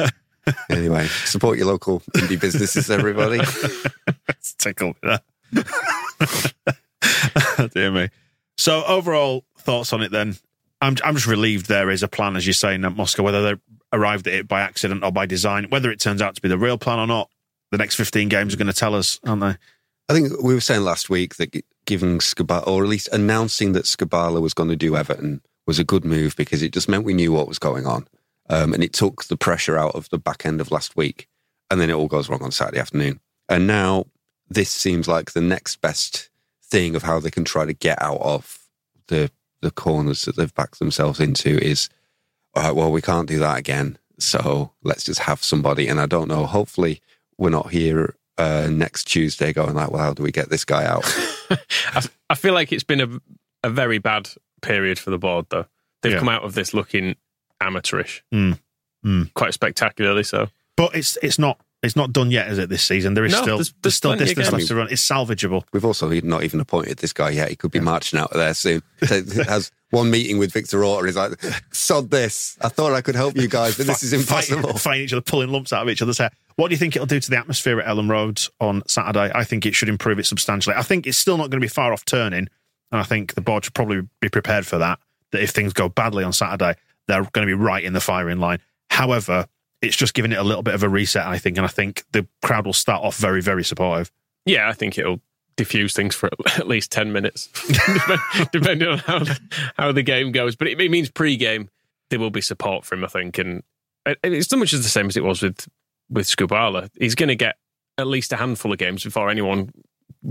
anyway, 0.70 1.06
support 1.24 1.58
your 1.58 1.66
local 1.68 2.00
indie 2.14 2.40
businesses, 2.40 2.90
everybody. 2.90 3.38
It's 4.28 4.54
tickled 4.54 4.96
me 5.02 5.16
there. 5.54 5.64
Oh, 7.58 7.68
dear 7.68 7.90
me. 7.90 8.08
So 8.56 8.84
overall 8.84 9.44
thoughts 9.58 9.92
on 9.92 10.02
it 10.02 10.10
then? 10.10 10.36
I'm 10.82 10.96
I'm 11.04 11.14
just 11.14 11.28
relieved 11.28 11.66
there 11.66 11.90
is 11.90 12.02
a 12.02 12.08
plan, 12.08 12.36
as 12.36 12.46
you're 12.46 12.52
saying, 12.52 12.84
at 12.84 12.96
Moscow, 12.96 13.22
whether 13.22 13.42
they 13.42 13.60
arrived 13.92 14.26
at 14.26 14.34
it 14.34 14.48
by 14.48 14.60
accident 14.60 15.04
or 15.04 15.12
by 15.12 15.26
design, 15.26 15.66
whether 15.70 15.90
it 15.90 16.00
turns 16.00 16.20
out 16.20 16.34
to 16.34 16.42
be 16.42 16.48
the 16.48 16.58
real 16.58 16.76
plan 16.76 16.98
or 16.98 17.06
not, 17.06 17.30
the 17.70 17.78
next 17.78 17.94
15 17.94 18.28
games 18.28 18.52
are 18.52 18.56
going 18.56 18.66
to 18.66 18.72
tell 18.72 18.94
us, 18.94 19.20
aren't 19.24 19.42
they? 19.42 19.56
I 20.08 20.12
think 20.12 20.42
we 20.42 20.54
were 20.54 20.60
saying 20.60 20.82
last 20.82 21.08
week 21.08 21.36
that 21.36 21.52
gi- 21.52 21.64
giving 21.86 22.18
Skubala, 22.18 22.66
or 22.66 22.82
at 22.82 22.88
least 22.88 23.08
announcing 23.12 23.72
that 23.72 23.84
Skubala 23.84 24.42
was 24.42 24.54
going 24.54 24.68
to 24.70 24.76
do 24.76 24.96
Everton, 24.96 25.40
was 25.66 25.78
a 25.78 25.84
good 25.84 26.04
move 26.04 26.34
because 26.36 26.62
it 26.62 26.72
just 26.72 26.88
meant 26.88 27.04
we 27.04 27.14
knew 27.14 27.32
what 27.32 27.48
was 27.48 27.60
going 27.60 27.86
on. 27.86 28.06
Um, 28.50 28.74
and 28.74 28.82
it 28.82 28.92
took 28.92 29.24
the 29.24 29.36
pressure 29.36 29.78
out 29.78 29.94
of 29.94 30.08
the 30.10 30.18
back 30.18 30.44
end 30.44 30.60
of 30.60 30.72
last 30.72 30.96
week. 30.96 31.28
And 31.70 31.80
then 31.80 31.90
it 31.90 31.94
all 31.94 32.08
goes 32.08 32.28
wrong 32.28 32.42
on 32.42 32.50
Saturday 32.50 32.80
afternoon. 32.80 33.20
And 33.48 33.68
now 33.68 34.06
this 34.50 34.70
seems 34.70 35.06
like 35.06 35.32
the 35.32 35.40
next 35.40 35.80
best 35.80 36.28
thing 36.64 36.96
of 36.96 37.04
how 37.04 37.20
they 37.20 37.30
can 37.30 37.44
try 37.44 37.64
to 37.64 37.72
get 37.72 38.02
out 38.02 38.20
of 38.20 38.58
the 39.06 39.30
the 39.62 39.70
corners 39.70 40.24
that 40.26 40.36
they've 40.36 40.54
backed 40.54 40.78
themselves 40.78 41.18
into 41.20 41.58
is, 41.58 41.88
all 42.54 42.62
right, 42.64 42.74
well, 42.76 42.92
we 42.92 43.00
can't 43.00 43.28
do 43.28 43.38
that 43.38 43.58
again. 43.58 43.96
So 44.18 44.72
let's 44.82 45.04
just 45.04 45.20
have 45.20 45.42
somebody. 45.42 45.88
And 45.88 45.98
I 46.00 46.06
don't 46.06 46.28
know, 46.28 46.44
hopefully 46.46 47.00
we're 47.38 47.50
not 47.50 47.70
here 47.70 48.14
uh, 48.38 48.68
next 48.70 49.04
Tuesday 49.04 49.52
going 49.52 49.74
like, 49.74 49.90
well, 49.90 50.02
how 50.02 50.12
do 50.14 50.22
we 50.22 50.30
get 50.32 50.50
this 50.50 50.64
guy 50.64 50.84
out? 50.84 51.04
I, 51.50 52.02
I 52.30 52.34
feel 52.34 52.54
like 52.54 52.72
it's 52.72 52.84
been 52.84 53.00
a, 53.00 53.08
a 53.64 53.70
very 53.70 53.98
bad 53.98 54.28
period 54.60 54.98
for 54.98 55.10
the 55.10 55.18
board, 55.18 55.46
though. 55.50 55.66
They've 56.02 56.12
Yeah. 56.12 56.18
come 56.18 56.28
out 56.28 56.42
of 56.44 56.54
this 56.54 56.74
looking 56.74 57.16
amateurish, 57.60 58.22
Mm. 58.32 58.58
Mm. 59.04 59.32
quite 59.34 59.54
spectacularly 59.54 60.22
so. 60.24 60.48
But 60.76 60.94
it's 60.96 61.16
it's 61.22 61.38
not 61.38 61.60
it's 61.82 61.96
not 61.96 62.12
done 62.12 62.30
yet, 62.30 62.48
is 62.50 62.58
it? 62.58 62.68
This 62.68 62.82
season 62.82 63.14
there 63.14 63.24
is 63.24 63.32
No, 63.32 63.42
still 63.42 63.56
there's- 63.56 63.68
there's, 63.70 63.82
there's 63.82 63.94
still 63.96 64.10
plenty 64.10 64.22
of 64.22 64.28
distance 64.36 64.50
games. 64.50 64.52
left 64.62 64.68
to 64.68 64.74
run. 64.76 64.88
It's 64.90 65.06
salvageable. 65.06 65.64
We've 65.72 65.84
also 65.84 66.08
not 66.20 66.44
even 66.44 66.60
appointed 66.60 66.98
this 66.98 67.12
guy 67.12 67.30
yet. 67.30 67.48
He 67.50 67.56
could 67.56 67.70
be 67.72 67.80
marching 67.80 68.18
out 68.18 68.30
of 68.32 68.38
there 68.38 68.54
soon. 68.54 68.82
So 69.04 69.22
he 69.24 69.42
has 69.44 69.70
one 69.90 70.10
meeting 70.10 70.38
with 70.38 70.52
Victor 70.52 70.84
Orta. 70.84 71.06
He's 71.06 71.16
like, 71.16 71.32
sod 71.72 72.10
this. 72.10 72.56
I 72.60 72.68
thought 72.68 72.92
I 72.92 73.00
could 73.00 73.14
help 73.16 73.36
you 73.36 73.48
guys, 73.48 73.76
but 73.76 73.86
this 73.86 74.02
is 74.02 74.12
impossible. 74.12 74.62
Fighting, 74.62 74.78
fighting 74.78 75.04
each 75.04 75.12
other, 75.12 75.20
pulling 75.22 75.50
lumps 75.50 75.72
out 75.72 75.82
of 75.82 75.88
each 75.90 76.02
other's 76.02 76.18
hair. 76.18 76.30
What 76.56 76.68
do 76.68 76.74
you 76.74 76.78
think 76.78 76.94
it'll 76.96 77.06
do 77.06 77.18
to 77.20 77.30
the 77.30 77.36
atmosphere 77.38 77.80
at 77.80 77.86
Elland 77.86 78.10
Road 78.10 78.40
on 78.60 78.82
Saturday? 78.86 79.30
I 79.34 79.42
think 79.44 79.66
it 79.66 79.74
should 79.74 79.88
improve 79.88 80.18
it 80.18 80.26
substantially. 80.26 80.76
I 80.76 80.82
think 80.82 81.06
it's 81.06 81.18
still 81.18 81.36
not 81.36 81.50
going 81.50 81.60
to 81.60 81.64
be 81.64 81.68
far 81.68 81.92
off 81.92 82.04
turning, 82.04 82.48
and 82.92 83.00
I 83.00 83.02
think 83.02 83.34
the 83.34 83.40
board 83.40 83.64
should 83.64 83.74
probably 83.74 84.02
be 84.20 84.28
prepared 84.28 84.66
for 84.66 84.78
that. 84.78 84.98
That 85.32 85.42
if 85.42 85.50
things 85.50 85.72
go 85.72 85.88
badly 85.88 86.22
on 86.24 86.32
Saturday, 86.34 86.78
they're 87.08 87.22
going 87.32 87.46
to 87.46 87.50
be 87.50 87.54
right 87.60 87.82
in 87.82 87.92
the 87.94 88.00
firing 88.00 88.38
line. 88.38 88.58
However, 88.90 89.46
it's 89.82 89.96
just 89.96 90.14
giving 90.14 90.32
it 90.32 90.38
a 90.38 90.42
little 90.42 90.62
bit 90.62 90.74
of 90.74 90.82
a 90.82 90.88
reset, 90.88 91.26
I 91.26 91.38
think, 91.38 91.56
and 91.58 91.66
I 91.66 91.68
think 91.68 92.04
the 92.12 92.26
crowd 92.42 92.64
will 92.66 92.72
start 92.72 93.02
off 93.04 93.16
very, 93.18 93.42
very 93.42 93.64
supportive. 93.64 94.10
Yeah, 94.46 94.68
I 94.68 94.72
think 94.72 94.96
it'll 94.96 95.20
diffuse 95.56 95.92
things 95.92 96.14
for 96.14 96.30
at 96.56 96.66
least 96.68 96.90
10 96.92 97.12
minutes, 97.12 97.48
depending 98.52 98.88
on 98.88 98.98
how, 98.98 99.24
how 99.76 99.92
the 99.92 100.02
game 100.02 100.32
goes. 100.32 100.56
But 100.56 100.68
it, 100.68 100.80
it 100.80 100.90
means 100.90 101.10
pre 101.10 101.36
game, 101.36 101.68
there 102.10 102.18
will 102.20 102.30
be 102.30 102.40
support 102.40 102.84
for 102.84 102.94
him, 102.94 103.04
I 103.04 103.08
think. 103.08 103.38
And 103.38 103.62
and 104.04 104.16
it's 104.22 104.48
so 104.48 104.56
much 104.56 104.72
as 104.72 104.82
the 104.82 104.88
same 104.88 105.06
as 105.06 105.16
it 105.16 105.22
was 105.24 105.42
with, 105.42 105.68
with 106.10 106.26
Skubala. 106.26 106.88
He's 106.98 107.14
going 107.14 107.28
to 107.28 107.36
get 107.36 107.56
at 107.98 108.06
least 108.08 108.32
a 108.32 108.36
handful 108.36 108.72
of 108.72 108.78
games 108.78 109.04
before 109.04 109.30
anyone 109.30 109.70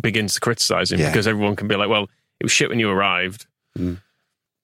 begins 0.01 0.33
to 0.33 0.39
criticise 0.41 0.91
him 0.91 0.99
Yeah. 0.99 1.09
because 1.09 1.25
everyone 1.27 1.55
can 1.55 1.67
be 1.69 1.75
like, 1.75 1.89
well, 1.89 2.09
it 2.39 2.43
was 2.43 2.51
shit 2.51 2.69
when 2.69 2.79
you 2.79 2.89
arrived. 2.89 3.45
Mm. 3.77 4.01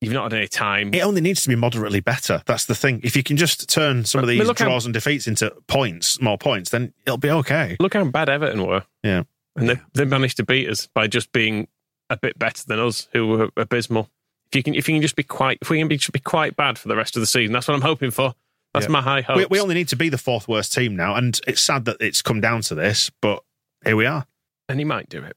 You've 0.02 0.14
not 0.14 0.32
had 0.32 0.34
any 0.38 0.48
time. 0.48 0.94
It 0.94 1.00
only 1.04 1.22
needs 1.22 1.42
to 1.44 1.50
be 1.50 1.56
moderately 1.56 2.02
better. 2.02 2.44
That's 2.46 2.66
the 2.66 2.76
thing. 2.76 3.02
If 3.04 3.16
you 3.16 3.24
can 3.24 3.36
just 3.36 3.68
turn 3.70 4.06
some 4.06 4.20
of 4.20 4.26
I 4.26 4.28
mean, 4.34 4.40
these 4.40 4.48
look 4.48 4.60
how- 4.60 4.66
draws 4.66 4.86
and 4.86 4.94
defeats 4.94 5.28
into 5.28 5.52
points, 5.68 6.22
more 6.22 6.38
points, 6.38 6.70
then 6.70 6.94
it'll 7.06 7.18
be 7.18 7.32
okay. 7.32 7.78
Look 7.80 7.94
how 7.96 8.04
bad 8.06 8.30
Everton 8.30 8.66
were. 8.66 8.84
Yeah. 9.04 9.24
And 9.56 9.70
they, 9.70 9.78
they 9.96 10.06
managed 10.06 10.38
to 10.38 10.44
beat 10.46 10.70
us 10.70 10.88
by 10.94 11.08
just 11.08 11.32
being 11.32 11.68
a 12.12 12.18
bit 12.18 12.38
better 12.38 12.64
than 12.68 12.80
us, 12.80 13.08
who 13.12 13.26
were 13.28 13.50
abysmal. 13.58 14.10
If 14.52 14.56
you 14.56 14.64
can, 14.64 14.76
if 14.76 14.88
you 14.88 14.94
can 14.96 15.02
just 15.02 15.16
be 15.16 15.24
quite, 15.24 15.58
if 15.62 15.70
we 15.72 15.80
can 15.80 15.88
be, 15.88 15.98
just 15.98 16.12
be 16.14 16.20
quite 16.20 16.56
bad 16.56 16.78
for 16.78 16.88
the 16.90 16.96
rest 16.96 17.16
of 17.16 17.22
the 17.22 17.26
season, 17.26 17.52
that's 17.54 17.68
what 17.68 17.74
I'm 17.74 17.82
hoping 17.82 18.12
for. 18.12 18.36
That's 18.76 18.86
Yeah. 18.86 18.92
my 18.92 19.02
high 19.02 19.22
hopes. 19.22 19.40
We, 19.40 19.46
we 19.50 19.60
only 19.60 19.74
need 19.74 19.88
to 19.90 19.96
be 19.96 20.10
the 20.10 20.18
fourth 20.20 20.48
worst 20.48 20.74
team 20.74 20.96
now, 20.96 21.16
and 21.16 21.40
it's 21.48 21.62
sad 21.62 21.86
that 21.86 21.98
it's 22.00 22.22
come 22.22 22.40
down 22.40 22.62
to 22.64 22.76
this, 22.76 23.10
but 23.22 23.44
here 23.84 23.96
we 23.96 24.06
are. 24.06 24.28
and 24.70 24.78
he 24.80 24.86
might 24.86 25.10
do 25.10 25.24
it. 25.24 25.36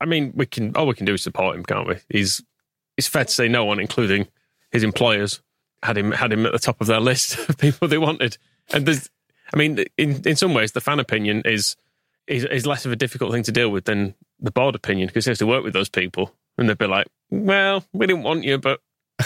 I 0.00 0.04
mean, 0.06 0.32
we 0.34 0.46
can 0.46 0.74
all 0.76 0.86
we 0.86 0.94
can 0.94 1.04
do 1.06 1.14
is 1.14 1.22
support 1.22 1.56
him, 1.56 1.64
can't 1.64 1.86
we? 1.88 1.96
He's 2.08 2.42
it's 2.98 3.06
fair 3.06 3.24
to 3.24 3.30
say 3.30 3.48
no 3.48 3.64
one, 3.64 3.80
including 3.80 4.26
his 4.72 4.82
employers, 4.82 5.40
had 5.82 5.96
him 5.96 6.10
had 6.10 6.32
him 6.32 6.44
at 6.44 6.52
the 6.52 6.58
top 6.58 6.80
of 6.80 6.88
their 6.88 7.00
list 7.00 7.38
of 7.48 7.56
people 7.56 7.88
they 7.88 7.96
wanted. 7.96 8.36
And 8.72 8.84
there's, 8.84 9.08
I 9.54 9.56
mean, 9.56 9.84
in 9.96 10.20
in 10.26 10.36
some 10.36 10.52
ways, 10.52 10.72
the 10.72 10.80
fan 10.80 10.98
opinion 10.98 11.42
is 11.46 11.76
is, 12.26 12.44
is 12.44 12.66
less 12.66 12.84
of 12.84 12.92
a 12.92 12.96
difficult 12.96 13.32
thing 13.32 13.44
to 13.44 13.52
deal 13.52 13.70
with 13.70 13.84
than 13.84 14.14
the 14.38 14.50
board 14.50 14.74
opinion 14.74 15.06
because 15.06 15.24
he 15.24 15.30
has 15.30 15.38
to 15.38 15.46
work 15.46 15.64
with 15.64 15.72
those 15.72 15.88
people, 15.88 16.34
and 16.58 16.68
they'd 16.68 16.76
be 16.76 16.86
like, 16.86 17.06
"Well, 17.30 17.84
we 17.92 18.06
didn't 18.06 18.24
want 18.24 18.44
you, 18.44 18.58
but 18.58 18.80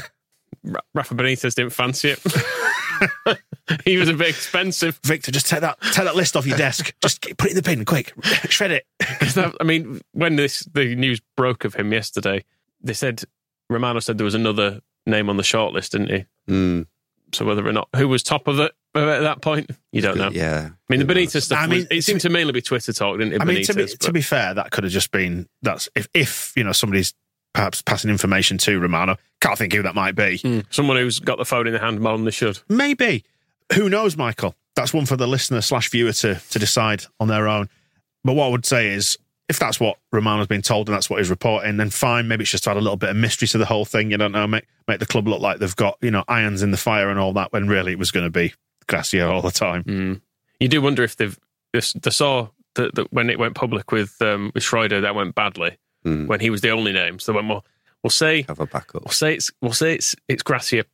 Rafa 0.95 1.15
Benitez 1.15 1.55
didn't 1.55 1.73
fancy 1.73 2.11
it." 2.11 3.39
he 3.85 3.97
was 3.97 4.11
a 4.11 4.15
bit 4.15 4.29
expensive. 4.29 5.01
Victor, 5.05 5.33
just 5.33 5.47
take 5.49 5.63
that 5.63 5.81
take 5.81 6.05
that 6.05 6.15
list 6.15 6.37
off 6.37 6.47
your 6.47 6.59
desk. 6.59 6.95
Just 7.01 7.23
put 7.23 7.47
it 7.47 7.51
in 7.51 7.57
the 7.57 7.63
bin, 7.63 7.87
quick, 7.87 8.13
shred 8.51 8.71
it. 8.71 8.87
That, 8.99 9.57
I 9.61 9.65
mean, 9.65 10.03
when 10.13 10.37
this 10.37 10.61
the 10.73 10.95
news 10.95 11.23
broke 11.37 11.65
of 11.65 11.75
him 11.75 11.91
yesterday, 11.91 12.45
they 12.83 12.93
said 12.93 13.25
Romano 13.73 14.01
said 14.01 14.19
there 14.19 14.25
was 14.25 14.35
another 14.35 14.81
name 15.07 15.29
on 15.29 15.37
the 15.37 15.43
shortlist, 15.43 15.91
didn't 15.91 16.11
he? 16.11 16.25
Mm, 16.53 16.87
So 17.33 17.45
whether 17.45 17.67
or 17.67 17.73
not 17.73 17.89
who 17.97 18.09
was 18.09 18.23
top 18.23 18.47
of 18.49 18.59
it 18.61 18.73
at 18.95 19.21
that 19.21 19.41
point, 19.41 19.71
you 19.91 20.03
don't 20.03 20.19
know. 20.19 20.31
yeah. 20.31 20.69
I 20.71 20.93
mean, 20.93 21.07
the 21.07 21.13
Who 21.13 21.21
knows? 21.21 21.33
Benitez 21.33 21.43
stuff. 21.43 21.59
I 21.61 21.67
mean, 21.67 21.79
was, 21.81 21.87
it 21.91 22.03
seemed 22.03 22.21
to 22.23 22.29
mainly 22.31 22.53
be 22.53 22.61
Twitter 22.63 22.93
talk, 22.93 23.19
didn't 23.19 23.33
it? 23.35 23.41
I 23.41 23.45
mean, 23.45 23.59
Benitez, 23.59 23.67
to 23.69 23.75
be, 23.75 23.87
to 23.87 24.13
be 24.13 24.21
fair, 24.23 24.55
that 24.55 24.71
could 24.71 24.85
have 24.85 24.93
just 24.93 25.11
been 25.11 25.49
that's 25.63 25.89
if 25.95 26.09
if 26.15 26.53
you 26.57 26.65
know 26.65 26.73
somebody's 26.73 27.15
perhaps 27.55 27.83
passing 27.83 28.11
information 28.11 28.59
to 28.59 28.79
Romano. 28.79 29.17
Can't 29.41 29.59
think 29.59 29.73
who 29.73 29.83
that 29.83 29.95
might 29.95 30.15
be. 30.15 30.39
Mm. 30.39 30.65
someone 30.71 30.97
who's 30.97 31.19
got 31.19 31.39
the 31.39 31.45
phone 31.45 31.67
in 31.67 31.73
their 31.73 31.83
hand 31.83 32.01
more 32.01 32.17
than 32.17 32.25
they 32.25 32.31
should. 32.31 32.59
Maybe. 32.69 33.25
Who 33.75 33.89
knows, 33.89 34.17
Michael? 34.17 34.55
That's 34.77 34.93
one 34.95 35.05
for 35.07 35.17
the 35.17 35.27
listener 35.29 35.61
slash 35.63 35.91
viewer 35.91 36.13
to 36.13 36.35
to 36.51 36.59
decide 36.59 37.05
on 37.21 37.29
their 37.29 37.49
own. 37.49 37.69
But 38.25 38.35
what 38.35 38.47
I 38.47 38.49
would 38.51 38.65
say 38.67 38.89
is, 38.89 39.19
if 39.49 39.59
that's 39.59 39.79
what 39.81 39.99
Romano's 40.13 40.47
been 40.47 40.63
told 40.63 40.89
and 40.89 40.95
that's 40.97 41.11
what 41.11 41.19
he's 41.19 41.29
reporting, 41.31 41.77
then 41.77 41.91
fine. 41.91 42.29
Maybe 42.29 42.43
it's 42.43 42.51
just 42.51 42.65
to 42.65 42.71
add 42.71 42.77
a 42.77 42.81
little 42.81 42.97
bit 42.97 43.11
of 43.11 43.17
mystery 43.17 43.49
to 43.49 43.59
the 43.59 43.67
whole 43.67 43.85
thing. 43.85 44.11
You 44.11 44.17
don't 44.17 44.33
know, 44.33 44.47
make 44.47 44.67
make 44.89 44.99
the 45.01 45.07
club 45.07 45.27
look 45.29 45.41
like 45.41 45.59
they've 45.59 45.77
got 45.77 45.99
you 46.01 46.11
know 46.11 46.25
irons 46.29 46.63
in 46.63 46.71
the 46.71 46.77
fire 46.77 47.11
and 47.11 47.19
all 47.19 47.33
that. 47.35 47.53
When 47.53 47.69
really 47.69 47.93
it 47.93 47.99
was 47.99 48.11
going 48.11 48.25
to 48.27 48.31
be 48.31 48.55
Gracia 48.87 49.29
all 49.29 49.43
the 49.43 49.51
time. 49.51 49.85
Mm. 49.85 50.21
You 50.61 50.69
do 50.69 50.81
wonder 50.81 51.03
if 51.03 51.17
they've 51.17 51.39
this- 51.73 51.93
they 51.95 52.11
saw 52.11 52.49
that, 52.77 52.95
that 52.95 53.13
when 53.13 53.29
it 53.31 53.39
went 53.39 53.55
public 53.55 53.93
with 53.93 54.21
um, 54.23 54.53
with 54.55 54.63
Schreuder, 54.65 55.03
that 55.03 55.15
went 55.15 55.35
badly 55.35 55.79
Mm. 56.05 56.27
when 56.27 56.41
he 56.41 56.51
was 56.51 56.63
the 56.63 56.71
only 56.71 56.93
name. 56.93 57.21
So 57.21 57.31
they 57.31 57.37
went, 57.37 57.49
well, 57.49 57.65
we'll 58.03 58.11
say 58.11 58.43
Have 58.49 58.59
a 58.59 58.67
backup. 58.67 59.05
we'll 59.05 59.13
say 59.13 59.35
it's 59.35 59.51
we'll 59.61 59.73
say 59.73 59.95
it's 59.95 60.17
it's 60.29 60.43
Gracia 60.43 60.85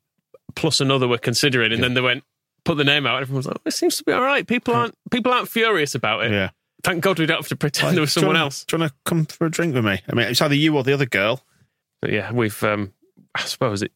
plus 0.54 0.80
another 0.80 1.08
we're 1.08 1.16
considering, 1.18 1.72
and 1.72 1.82
then 1.82 1.94
they 1.94 2.00
went 2.02 2.24
put 2.64 2.76
the 2.76 2.84
name 2.84 3.06
out. 3.06 3.14
And 3.16 3.22
everyone 3.22 3.38
was 3.38 3.46
like, 3.46 3.56
oh, 3.58 3.62
it 3.64 3.70
seems 3.72 3.96
to 3.98 4.04
be 4.04 4.12
all 4.12 4.20
right. 4.20 4.46
People 4.46 4.74
aren't 4.80 4.94
people 5.10 5.32
aren't 5.32 5.48
furious 5.48 5.94
about 5.94 6.24
it. 6.26 6.32
Yeah. 6.32 6.50
Thank 6.88 7.02
God 7.04 7.18
we 7.18 7.26
don't 7.26 7.36
have 7.36 7.48
to 7.48 7.56
pretend 7.56 7.96
there 7.96 8.00
was 8.00 8.14
Do 8.14 8.20
you 8.20 8.22
someone 8.22 8.36
wanna- 8.36 8.44
else. 8.46 8.64
Do 8.64 8.76
you 8.76 8.80
want 8.80 8.92
to 8.92 8.98
come 9.04 9.26
for 9.26 9.46
a 9.46 9.50
drink 9.50 9.74
with 9.74 9.84
me? 9.84 10.00
I 10.08 10.14
mean, 10.14 10.26
it's 10.28 10.40
either 10.40 10.54
you 10.54 10.74
or 10.74 10.82
the 10.82 10.94
other 10.94 11.04
girl. 11.04 11.44
But 12.00 12.12
yeah, 12.12 12.32
we've. 12.32 12.62
Um, 12.64 12.94
I 13.34 13.42
suppose 13.42 13.82
it. 13.82 13.92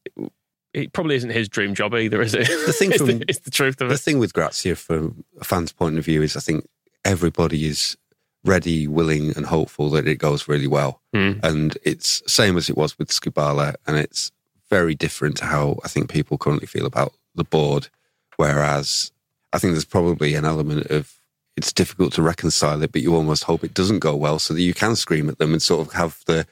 It 0.74 0.92
probably 0.92 1.14
isn't 1.16 1.30
his 1.30 1.48
dream 1.48 1.74
job 1.74 1.94
either, 1.94 2.20
is 2.20 2.34
it? 2.34 2.46
The 2.66 2.72
thing 2.72 2.90
it's, 2.92 3.02
the, 3.02 3.24
it's 3.28 3.38
the 3.40 3.50
truth 3.50 3.80
of 3.80 3.88
The 3.88 3.94
it. 3.94 4.00
thing 4.00 4.18
with 4.18 4.34
Grazia, 4.34 4.76
from 4.76 5.24
a 5.40 5.44
fan's 5.44 5.72
point 5.72 5.96
of 5.96 6.04
view, 6.04 6.20
is 6.20 6.36
I 6.36 6.40
think 6.40 6.68
everybody 7.02 7.64
is 7.66 7.96
ready, 8.44 8.86
willing, 8.86 9.34
and 9.36 9.46
hopeful 9.46 9.88
that 9.90 10.06
it 10.06 10.16
goes 10.16 10.46
really 10.46 10.66
well. 10.66 11.00
Mm. 11.14 11.42
And 11.42 11.78
it's 11.84 12.22
same 12.30 12.58
as 12.58 12.68
it 12.68 12.76
was 12.76 12.98
with 12.98 13.08
Skubala, 13.08 13.74
and 13.86 13.96
it's 13.96 14.32
very 14.68 14.94
different 14.94 15.38
to 15.38 15.46
how 15.46 15.78
I 15.82 15.88
think 15.88 16.10
people 16.10 16.36
currently 16.36 16.66
feel 16.66 16.84
about 16.84 17.14
the 17.34 17.44
board. 17.44 17.88
Whereas 18.36 19.12
I 19.52 19.58
think 19.58 19.72
there's 19.72 19.84
probably 19.86 20.34
an 20.34 20.44
element 20.44 20.86
of 20.90 21.14
it's 21.56 21.72
difficult 21.72 22.12
to 22.14 22.22
reconcile 22.22 22.82
it, 22.82 22.92
but 22.92 23.02
you 23.02 23.14
almost 23.14 23.44
hope 23.44 23.62
it 23.62 23.74
doesn't 23.74 23.98
go 23.98 24.16
well 24.16 24.38
so 24.38 24.54
that 24.54 24.62
you 24.62 24.74
can 24.74 24.96
scream 24.96 25.28
at 25.28 25.38
them 25.38 25.52
and 25.52 25.62
sort 25.62 25.86
of 25.86 25.92
have 25.94 26.20
the 26.26 26.46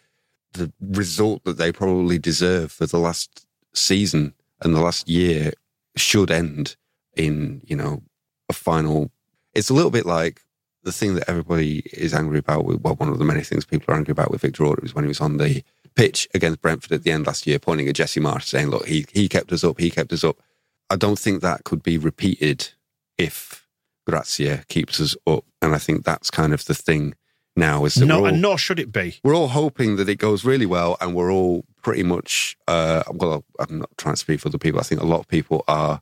the 0.53 0.73
result 0.81 1.45
that 1.45 1.59
they 1.59 1.71
probably 1.71 2.19
deserve 2.19 2.73
for 2.73 2.85
the 2.85 2.99
last 2.99 3.47
season 3.73 4.35
and 4.61 4.75
the 4.75 4.81
last 4.81 5.09
year 5.09 5.53
should 5.97 6.31
end 6.31 6.77
in, 7.17 7.61
you 7.65 7.77
know, 7.77 8.03
a 8.49 8.53
final. 8.53 9.11
It's 9.55 9.71
a 9.71 9.75
little 9.75 9.91
bit 9.91 10.07
like 10.07 10.43
the 10.83 10.93
thing 10.93 11.15
that 11.15 11.29
everybody 11.29 11.83
is 11.93 12.15
angry 12.15 12.39
about 12.39 12.65
with, 12.65 12.81
well, 12.81 12.97
one 12.97 13.09
of 13.09 13.19
the 13.19 13.25
many 13.25 13.43
things 13.43 13.65
people 13.65 13.93
are 13.93 13.97
angry 13.97 14.13
about 14.13 14.31
with 14.31 14.41
Victor 14.41 14.65
Orta 14.65 14.85
is 14.85 14.95
when 14.95 15.05
he 15.05 15.09
was 15.09 15.21
on 15.21 15.37
the 15.37 15.63
pitch 15.95 16.29
against 16.35 16.61
Brentford 16.61 16.93
at 16.93 17.03
the 17.03 17.13
end 17.13 17.27
last 17.27 17.47
year, 17.47 17.59
pointing 17.59 17.89
at 17.89 17.95
Jesse 17.95 18.21
Marsh 18.21 18.47
saying, 18.47 18.69
look, 18.69 18.87
he, 18.87 19.07
he 19.13 19.29
kept 19.29 19.53
us 19.53 19.65
up, 19.65 19.79
he 19.79 19.91
kept 19.91 20.13
us 20.13 20.25
up. 20.25 20.37
I 20.89 20.97
don't 20.97 21.19
think 21.19 21.43
that 21.43 21.65
could 21.65 21.83
be 21.83 21.99
repeated 21.99 22.71
if 23.19 23.60
Grazia 24.11 24.65
keeps 24.69 25.01
us 25.01 25.17
up. 25.27 25.45
And 25.63 25.75
I 25.75 25.79
think 25.79 26.05
that's 26.05 26.31
kind 26.31 26.53
of 26.53 26.65
the 26.65 26.75
thing 26.75 27.15
now 27.57 27.85
is 27.85 27.95
that 27.97 28.07
No, 28.07 28.21
all, 28.21 28.27
and 28.27 28.41
nor 28.43 28.57
should 28.59 28.79
it 28.79 28.93
be. 28.93 29.19
we're 29.25 29.35
all 29.35 29.49
hoping 29.49 29.97
that 29.97 30.09
it 30.09 30.17
goes 30.17 30.45
really 30.45 30.67
well 30.67 30.97
and 31.01 31.15
we're 31.15 31.33
all 31.33 31.65
pretty 31.83 32.03
much 32.05 32.57
uh, 32.69 33.03
well 33.13 33.45
i'm 33.59 33.81
not 33.81 33.91
trying 33.99 34.15
to 34.15 34.19
speak 34.21 34.39
for 34.41 34.49
other 34.49 34.57
people 34.57 34.79
i 34.79 34.83
think 34.85 35.01
a 35.01 35.05
lot 35.07 35.19
of 35.19 35.27
people 35.29 35.65
are 35.67 36.01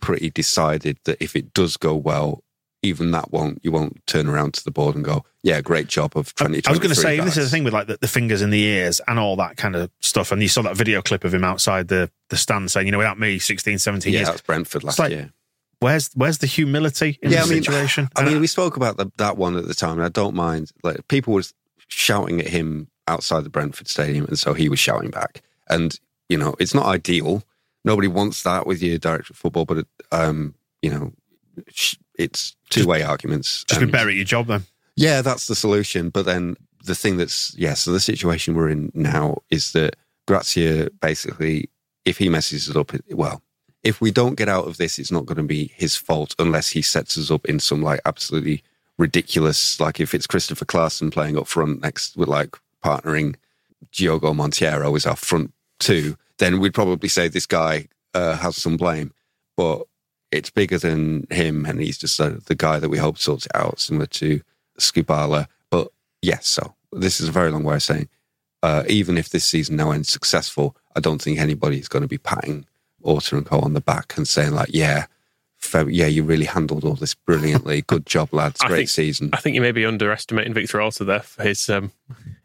pretty 0.00 0.30
decided 0.30 0.96
that 1.04 1.20
if 1.20 1.34
it 1.34 1.52
does 1.52 1.76
go 1.76 1.94
well 1.96 2.42
even 2.82 3.10
that 3.10 3.32
won't 3.32 3.58
you 3.64 3.72
won't 3.72 4.06
turn 4.06 4.28
around 4.28 4.54
to 4.54 4.62
the 4.64 4.70
board 4.70 4.94
and 4.94 5.04
go 5.04 5.24
yeah 5.42 5.60
great 5.60 5.88
job 5.88 6.16
of 6.16 6.32
2023 6.36 6.70
I 6.70 6.72
was 6.72 6.78
going 6.78 6.94
to 6.94 7.00
say, 7.00 7.16
guys. 7.16 7.24
this 7.26 7.36
is 7.38 7.50
the 7.50 7.56
thing 7.56 7.64
with 7.64 7.74
like 7.74 7.88
the, 7.88 7.98
the 8.00 8.08
fingers 8.08 8.40
in 8.40 8.50
the 8.50 8.62
ears 8.62 9.00
and 9.08 9.18
all 9.18 9.34
that 9.36 9.56
kind 9.56 9.74
of 9.74 9.90
stuff. 10.00 10.30
And 10.32 10.40
you 10.42 10.48
saw 10.48 10.62
that 10.62 10.76
video 10.76 11.02
clip 11.02 11.24
of 11.24 11.34
him 11.34 11.44
outside 11.44 11.88
the, 11.88 12.10
the 12.30 12.36
stand 12.36 12.70
saying, 12.70 12.86
you 12.86 12.92
know, 12.92 12.98
without 12.98 13.18
me, 13.18 13.38
16, 13.38 13.78
17 13.78 14.12
yeah 14.12 14.18
years. 14.20 14.28
that's 14.28 14.42
brentford 14.42 14.84
last 14.84 14.98
like- 14.98 15.10
year 15.10 15.32
Where's 15.80 16.10
where's 16.14 16.38
the 16.38 16.46
humility 16.46 17.18
in 17.22 17.30
Yeah, 17.30 17.38
the 17.40 17.46
I 17.46 17.54
mean- 17.54 17.62
situation? 17.62 18.08
I 18.16 18.24
mean, 18.24 18.40
we 18.40 18.46
spoke 18.46 18.76
about 18.76 18.96
the, 18.96 19.10
that 19.16 19.36
one 19.36 19.56
at 19.56 19.66
the 19.66 19.74
time, 19.74 19.98
and 19.98 20.04
I 20.04 20.08
don't 20.08 20.34
mind. 20.34 20.72
Like 20.82 21.06
people 21.08 21.34
were 21.34 21.42
shouting 21.88 22.40
at 22.40 22.48
him 22.48 22.88
outside 23.08 23.44
the 23.44 23.50
Brentford 23.50 23.88
Stadium, 23.88 24.24
and 24.26 24.38
so 24.38 24.54
he 24.54 24.68
was 24.68 24.78
shouting 24.78 25.10
back. 25.10 25.42
And 25.68 25.98
you 26.28 26.38
know, 26.38 26.54
it's 26.58 26.74
not 26.74 26.86
ideal. 26.86 27.42
Nobody 27.84 28.08
wants 28.08 28.42
that 28.44 28.66
with 28.66 28.82
your 28.82 28.96
director 28.98 29.32
of 29.32 29.36
football, 29.36 29.66
but 29.66 29.78
it, 29.78 29.86
um, 30.10 30.54
you 30.80 30.90
know, 30.90 31.12
it's 32.16 32.56
two 32.70 32.86
way 32.86 33.02
arguments. 33.02 33.64
just 33.64 33.80
be 33.80 33.86
better 33.86 34.08
at 34.08 34.14
your 34.16 34.24
job 34.24 34.46
then. 34.46 34.64
yeah, 34.96 35.22
that's 35.22 35.46
the 35.46 35.54
solution. 35.54 36.10
But 36.10 36.24
then 36.26 36.56
the 36.84 36.94
thing 36.94 37.16
that's 37.16 37.54
yeah, 37.56 37.74
so 37.74 37.92
the 37.92 38.00
situation 38.00 38.54
we're 38.54 38.68
in 38.70 38.90
now 38.94 39.38
is 39.50 39.72
that 39.72 39.96
Grazia 40.26 40.88
basically, 41.00 41.68
if 42.04 42.18
he 42.18 42.28
messes 42.28 42.68
it 42.68 42.76
up, 42.76 42.92
well, 43.10 43.42
if 43.84 44.00
we 44.00 44.10
don't 44.10 44.34
get 44.34 44.48
out 44.48 44.66
of 44.66 44.78
this, 44.78 44.98
it's 44.98 45.12
not 45.12 45.26
going 45.26 45.36
to 45.36 45.44
be 45.44 45.70
his 45.76 45.94
fault 45.94 46.34
unless 46.38 46.70
he 46.70 46.82
sets 46.82 47.18
us 47.18 47.30
up 47.30 47.44
in 47.44 47.60
some 47.60 47.82
like 47.82 48.00
absolutely 48.06 48.64
ridiculous, 48.96 49.78
like 49.78 50.00
if 50.00 50.14
it's 50.14 50.26
Christopher 50.26 50.64
Clarkson 50.64 51.10
playing 51.10 51.36
up 51.36 51.46
front 51.46 51.82
next 51.82 52.16
with 52.16 52.28
like 52.28 52.56
partnering 52.82 53.36
Diogo 53.92 54.32
Monteiro 54.32 54.96
as 54.96 55.06
our 55.06 55.16
front 55.16 55.52
two, 55.78 56.16
then 56.38 56.60
we'd 56.60 56.74
probably 56.74 57.08
say 57.08 57.28
this 57.28 57.46
guy 57.46 57.88
uh, 58.14 58.36
has 58.36 58.56
some 58.56 58.76
blame. 58.76 59.12
But 59.56 59.82
it's 60.32 60.50
bigger 60.50 60.78
than 60.78 61.26
him, 61.30 61.64
and 61.66 61.80
he's 61.80 61.98
just 61.98 62.20
uh, 62.20 62.32
the 62.46 62.54
guy 62.54 62.78
that 62.78 62.88
we 62.88 62.98
hope 62.98 63.18
sorts 63.18 63.46
it 63.46 63.52
out, 63.54 63.78
similar 63.78 64.06
to 64.06 64.40
Skubala. 64.80 65.46
But 65.70 65.88
yes, 66.22 66.48
so 66.48 66.74
this 66.92 67.20
is 67.20 67.28
a 67.28 67.32
very 67.32 67.50
long 67.50 67.64
way 67.64 67.76
of 67.76 67.82
saying, 67.82 68.08
uh, 68.62 68.84
even 68.88 69.18
if 69.18 69.28
this 69.28 69.44
season 69.44 69.76
now 69.76 69.90
ends 69.90 70.08
successful, 70.08 70.74
I 70.96 71.00
don't 71.00 71.20
think 71.20 71.38
anybody 71.38 71.78
is 71.78 71.88
going 71.88 72.02
to 72.02 72.08
be 72.08 72.18
patting 72.18 72.66
Orta 73.04 73.36
and 73.36 73.46
Co 73.46 73.60
on 73.60 73.74
the 73.74 73.80
back 73.80 74.16
and 74.16 74.26
saying 74.26 74.52
like, 74.52 74.70
yeah, 74.72 75.06
fair, 75.58 75.88
yeah, 75.88 76.06
you 76.06 76.22
really 76.24 76.44
handled 76.46 76.84
all 76.84 76.94
this 76.94 77.14
brilliantly. 77.14 77.82
Good 77.86 78.06
job, 78.06 78.32
lads. 78.32 78.60
I 78.62 78.68
Great 78.68 78.76
think- 78.78 78.88
season. 78.90 79.30
I 79.32 79.36
think 79.38 79.54
you 79.54 79.60
may 79.60 79.72
be 79.72 79.84
underestimating 79.86 80.54
Victor 80.54 80.80
Orta 80.82 81.04
there 81.04 81.20
for 81.20 81.42
his 81.42 81.68
um, 81.70 81.92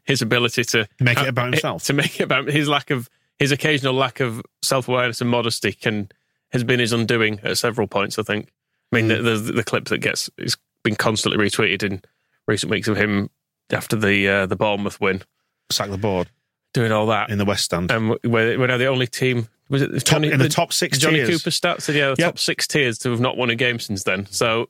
his 0.04 0.22
ability 0.22 0.64
to 0.64 0.88
Make 1.00 1.18
it 1.18 1.28
about 1.28 1.52
himself. 1.52 1.84
To 1.84 1.92
make 1.92 2.20
it 2.20 2.24
about 2.24 2.48
his 2.48 2.68
lack 2.68 2.90
of 2.90 3.08
his 3.38 3.52
occasional 3.52 3.94
lack 3.94 4.20
of 4.20 4.42
self 4.62 4.88
awareness 4.88 5.20
and 5.20 5.30
modesty 5.30 5.72
can 5.72 6.10
has 6.52 6.64
been 6.64 6.80
his 6.80 6.92
undoing 6.92 7.40
at 7.42 7.58
several 7.58 7.86
points. 7.86 8.18
I 8.18 8.22
think. 8.22 8.48
I 8.92 8.96
mean, 8.96 9.08
Mm. 9.08 9.22
the, 9.24 9.36
the 9.38 9.52
the 9.52 9.64
clip 9.64 9.84
that 9.86 9.98
gets 9.98 10.28
has 10.38 10.56
been 10.82 10.96
constantly 10.96 11.38
retweeted 11.44 11.82
in 11.84 12.02
recent 12.48 12.70
weeks 12.70 12.88
of 12.88 12.96
him 12.96 13.30
after 13.70 13.94
the 13.96 14.28
uh, 14.28 14.46
the 14.46 14.56
Bournemouth 14.56 15.00
win, 15.00 15.22
Sack 15.70 15.90
the 15.90 15.98
board 15.98 16.28
doing 16.72 16.90
all 16.92 17.06
that, 17.06 17.30
in 17.30 17.38
the 17.38 17.44
West 17.44 17.64
Stand. 17.64 17.90
and 17.90 18.10
we're, 18.24 18.58
we're 18.58 18.66
now 18.66 18.76
the 18.78 18.86
only 18.86 19.06
team. 19.06 19.48
Was 19.70 19.82
it 19.82 20.04
Top- 20.04 20.22
in 20.22 20.38
the 20.38 20.48
top 20.48 20.72
six 20.72 20.98
Johnny 20.98 21.18
tiers. 21.24 21.28
Cooper 21.42 21.50
stats 21.50 21.82
said 21.82 21.94
yeah, 21.94 22.08
the 22.10 22.16
Yep. 22.18 22.26
top 22.32 22.38
six 22.38 22.66
tiers 22.66 22.98
to 22.98 23.10
have 23.10 23.20
not 23.20 23.36
won 23.36 23.48
a 23.50 23.54
game 23.54 23.78
since 23.78 24.02
then. 24.04 24.26
So 24.30 24.68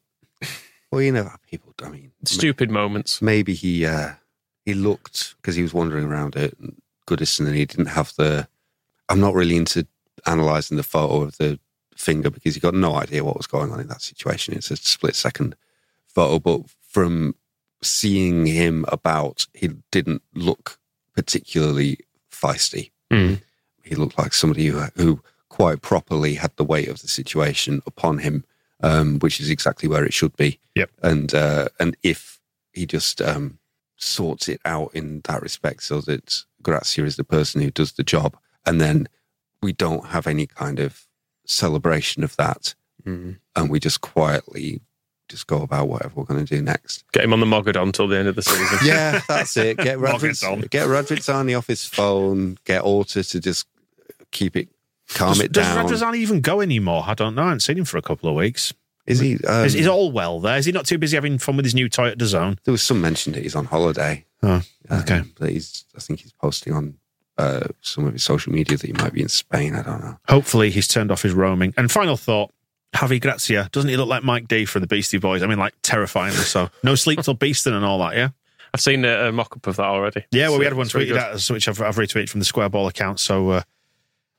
well, 0.93 1.01
you 1.03 1.11
know, 1.13 1.31
people. 1.51 1.73
I 1.83 1.89
mean, 1.89 2.13
stupid 2.25 2.71
moments. 2.71 3.21
maybe 3.23 3.55
he 3.55 3.87
uh, 3.87 4.11
he 4.65 4.75
looked 4.75 5.35
because 5.37 5.57
he 5.57 5.63
was 5.63 5.73
wandering 5.75 6.05
around 6.05 6.37
it, 6.37 6.57
Goodison, 7.09 7.47
and 7.47 7.57
he 7.57 7.65
didn't 7.65 7.87
have 7.87 8.13
the. 8.17 8.47
I'm 9.09 9.21
not 9.21 9.35
really 9.35 9.57
into 9.57 9.87
analysing 10.27 10.77
the 10.77 10.83
photo 10.83 11.23
of 11.23 11.37
the 11.39 11.59
finger 11.97 12.31
because 12.31 12.55
he 12.55 12.61
got 12.61 12.75
no 12.75 12.95
idea 12.95 13.25
what 13.25 13.37
was 13.37 13.47
going 13.47 13.73
on 13.73 13.81
in 13.81 13.89
that 13.89 14.03
situation. 14.03 14.55
It's 14.55 14.71
a 14.71 14.77
split 14.77 15.15
second 15.17 15.57
photo, 16.07 16.39
but 16.39 16.63
from 16.83 17.35
seeing 17.83 18.47
him 18.47 18.85
about, 18.89 19.47
he 19.55 19.71
didn't 19.91 20.23
look 20.35 20.79
particularly 21.15 21.99
feisty. 22.33 22.91
Mm. 23.11 23.41
He 23.83 23.95
looked 23.95 24.19
like 24.19 24.33
somebody 24.33 24.67
who, 24.67 24.81
who 24.97 25.23
quite 25.49 25.83
properly 25.83 26.35
had 26.35 26.55
the 26.57 26.65
weight 26.65 26.89
of 26.89 27.01
the 27.03 27.09
situation 27.09 27.83
upon 27.87 28.19
him, 28.19 28.45
um, 28.83 29.19
which 29.19 29.41
is 29.41 29.51
exactly 29.51 29.89
where 29.89 30.05
it 30.05 30.13
should 30.15 30.37
be. 30.37 30.59
Yep. 30.75 30.91
And 31.03 31.35
uh, 31.35 31.69
and 31.79 31.97
if 32.03 32.41
he 32.73 32.87
just 32.87 33.21
um, 33.21 33.59
sorts 33.97 34.49
it 34.49 34.61
out 34.65 34.91
in 34.95 35.21
that 35.25 35.43
respect, 35.43 35.83
so 35.83 36.01
that 36.03 36.45
Grazia 36.63 37.05
is 37.05 37.17
the 37.17 37.25
person 37.25 37.61
who 37.61 37.71
does 37.71 37.93
the 37.93 38.05
job, 38.05 38.37
and 38.65 38.81
then 38.81 39.09
we 39.63 39.73
don't 39.73 40.07
have 40.07 40.27
any 40.27 40.47
kind 40.47 40.79
of 40.79 41.07
celebration 41.45 42.25
of 42.25 42.37
that, 42.37 42.75
Mm. 43.07 43.39
and 43.57 43.71
we 43.71 43.81
just 43.81 44.03
quietly 44.03 44.83
just 45.31 45.47
go 45.47 45.63
about 45.63 45.89
whatever 45.89 46.13
we're 46.17 46.25
going 46.25 46.45
to 46.45 46.57
do 46.57 46.61
next. 46.61 47.05
Get 47.13 47.25
him 47.25 47.33
on 47.33 47.41
the 47.41 47.47
Mogadon 47.47 47.85
until 47.85 48.09
the 48.09 48.19
end 48.19 48.29
of 48.29 48.37
the 48.37 48.43
season. 48.43 48.79
Yeah, 48.85 49.21
that's 49.29 49.57
it. 49.57 49.77
Get 49.79 49.99
Radvitz, 49.99 50.45
on. 50.51 50.61
get 50.63 50.87
Radvitz 50.89 51.33
on 51.35 51.47
the 51.47 51.55
office 51.55 51.87
phone. 51.87 52.59
Get 52.65 52.83
Alter 52.83 53.23
to 53.23 53.41
just 53.41 53.67
keep 54.31 54.57
it, 54.57 54.69
calm 55.09 55.31
Does, 55.35 55.41
it 55.41 55.53
does 55.53 56.01
down. 56.01 56.15
Even 56.15 56.41
go 56.41 56.61
anymore? 56.61 57.05
I 57.07 57.15
don't 57.15 57.35
know. 57.35 57.43
I 57.43 57.47
haven't 57.47 57.61
seen 57.61 57.79
him 57.79 57.85
for 57.87 57.97
a 57.99 58.03
couple 58.03 58.29
of 58.29 58.35
weeks. 58.37 58.73
Is 59.07 59.19
he? 59.19 59.39
Um, 59.47 59.65
is, 59.65 59.75
is 59.75 59.87
all 59.87 60.13
well 60.13 60.41
there? 60.41 60.57
Is 60.59 60.67
he 60.67 60.73
not 60.73 60.85
too 60.87 60.99
busy 60.99 61.17
having 61.17 61.39
fun 61.39 61.57
with 61.57 61.65
his 61.65 61.75
new 61.75 61.89
Toyota 61.89 62.23
Zone? 62.25 62.59
there 62.65 62.73
was 62.73 62.83
some 62.83 63.01
mention 63.01 63.33
that 63.33 63.43
he's 63.43 63.57
on 63.57 63.65
holiday. 63.65 64.25
Oh, 64.43 64.63
Um, 64.89 65.01
okay. 65.01 65.23
That 65.39 65.51
he's, 65.51 65.85
I 65.97 66.01
think 66.01 66.21
he's 66.21 66.33
posting 66.33 66.73
on 66.75 66.95
uh, 67.39 67.69
some 67.81 68.05
of 68.07 68.13
his 68.13 68.23
social 68.23 68.53
media 68.53 68.77
that 68.77 68.87
he 68.87 68.93
might 68.93 69.13
be 69.13 69.23
in 69.23 69.29
Spain. 69.29 69.75
I 69.75 69.83
don't 69.83 70.01
know. 70.01 70.17
Hopefully 70.29 70.71
he's 70.71 70.87
turned 70.87 71.11
off 71.11 71.23
his 71.23 71.33
roaming. 71.33 71.75
And 71.77 71.91
final 71.91 72.17
thought, 72.17 72.53
Javi 72.95 73.21
Gracia, 73.21 73.69
doesn't 73.73 73.89
he 73.89 73.97
look 73.97 74.09
like 74.09 74.25
Mike 74.25 74.49
D 74.49 74.65
from 74.65 74.81
the 74.81 74.87
Beastie 74.87 75.19
Boys? 75.19 75.43
I 75.43 75.47
mean, 75.47 75.59
like 75.59 75.75
terrifyingly 75.83 76.39
so. 76.39 76.71
No 76.83 76.95
sleep 76.95 77.21
till 77.21 77.37
beasting 77.37 77.73
and 77.73 77.85
all 77.85 77.99
that, 78.01 78.17
yeah? 78.17 78.31
I've 78.75 78.81
seen 78.81 79.05
a, 79.05 79.29
a 79.29 79.33
mock 79.33 79.57
up 79.57 79.67
of 79.67 79.77
that 79.77 79.85
already. 79.85 80.25
Yeah, 80.31 80.49
well, 80.49 80.59
we 80.59 80.65
had 80.65 80.75
one 80.75 80.87
very 80.87 81.07
tweeted 81.07 81.09
good. 81.09 81.19
at 81.19 81.33
us, 81.33 81.51
which 81.51 81.69
I've, 81.69 81.81
I've 81.81 81.97
retweeted 81.97 82.29
from 82.29 82.41
the 82.41 82.45
Square 82.45 82.71
Ball 82.71 82.89
account. 82.89 83.21
So 83.21 83.51
uh, 83.51 83.63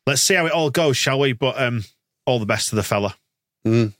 let's 0.07 0.21
see 0.21 0.35
how 0.35 0.45
it 0.45 0.51
all 0.51 0.69
goes, 0.69 0.97
shall 0.97 1.19
we? 1.19 1.33
But 1.33 1.61
um, 1.61 1.83
all 2.25 2.39
the 2.39 2.45
best 2.45 2.69
to 2.69 2.75
the 2.75 2.83
fella. 2.83 3.15
Mm. 3.65 3.93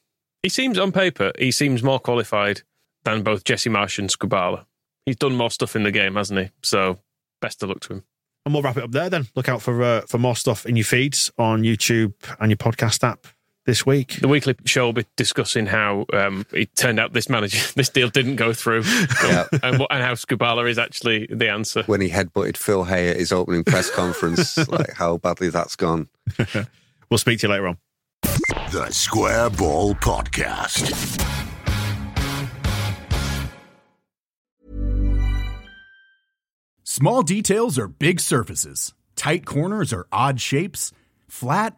He 0.43 0.49
seems 0.49 0.77
on 0.77 0.91
paper, 0.91 1.31
he 1.37 1.51
seems 1.51 1.83
more 1.83 1.99
qualified 1.99 2.61
than 3.03 3.23
both 3.23 3.43
Jesse 3.43 3.69
Marsch 3.69 3.99
and 3.99 4.09
Skubala. 4.09 4.65
He's 5.05 5.15
done 5.15 5.35
more 5.35 5.51
stuff 5.51 5.75
in 5.75 5.83
the 5.83 5.91
game, 5.91 6.15
hasn't 6.15 6.39
he? 6.39 6.49
So 6.61 6.99
best 7.41 7.61
of 7.63 7.69
luck 7.69 7.81
to 7.81 7.93
him. 7.93 8.03
And 8.45 8.53
we'll 8.53 8.63
wrap 8.63 8.77
it 8.77 8.83
up 8.83 8.91
there 8.91 9.09
then. 9.09 9.27
Look 9.35 9.49
out 9.49 9.61
for 9.61 9.83
uh, 9.83 10.01
for 10.01 10.17
more 10.17 10.35
stuff 10.35 10.65
in 10.65 10.75
your 10.75 10.85
feeds 10.85 11.31
on 11.37 11.63
YouTube 11.63 12.13
and 12.39 12.49
your 12.49 12.57
podcast 12.57 13.03
app 13.03 13.27
this 13.71 13.85
week. 13.85 14.19
The 14.19 14.27
weekly 14.27 14.53
show 14.65 14.87
will 14.87 14.91
be 14.93 15.05
discussing 15.15 15.65
how 15.65 16.05
um, 16.11 16.45
it 16.51 16.75
turned 16.75 16.99
out 16.99 17.13
this 17.13 17.29
manager, 17.29 17.57
this 17.75 17.87
deal 17.87 18.09
didn't 18.09 18.35
go 18.35 18.51
through, 18.51 18.83
Yeah. 19.23 19.45
and, 19.63 19.79
what, 19.79 19.89
and 19.93 20.03
how 20.03 20.11
Skubala 20.15 20.69
is 20.69 20.77
actually 20.77 21.25
the 21.27 21.49
answer. 21.49 21.83
When 21.83 22.01
he 22.01 22.09
headbutted 22.09 22.57
Phil 22.57 22.83
Hay 22.83 23.07
at 23.07 23.15
his 23.15 23.31
opening 23.31 23.63
press 23.63 23.89
conference, 23.95 24.57
like 24.69 24.91
how 24.91 25.17
badly 25.17 25.49
that's 25.49 25.75
gone. 25.77 26.09
We'll 27.09 27.17
speak 27.17 27.39
to 27.39 27.47
you 27.47 27.51
later 27.51 27.67
on. 27.67 27.77
The 28.71 28.87
Square 28.89 29.49
Ball 29.51 29.95
Podcast. 29.95 30.87
Small 36.83 37.21
details 37.21 37.77
are 37.77 37.87
big 37.87 38.19
surfaces. 38.19 38.93
Tight 39.15 39.45
corners 39.45 39.93
are 39.93 40.07
odd 40.11 40.39
shapes. 40.41 40.91
Flat, 41.27 41.77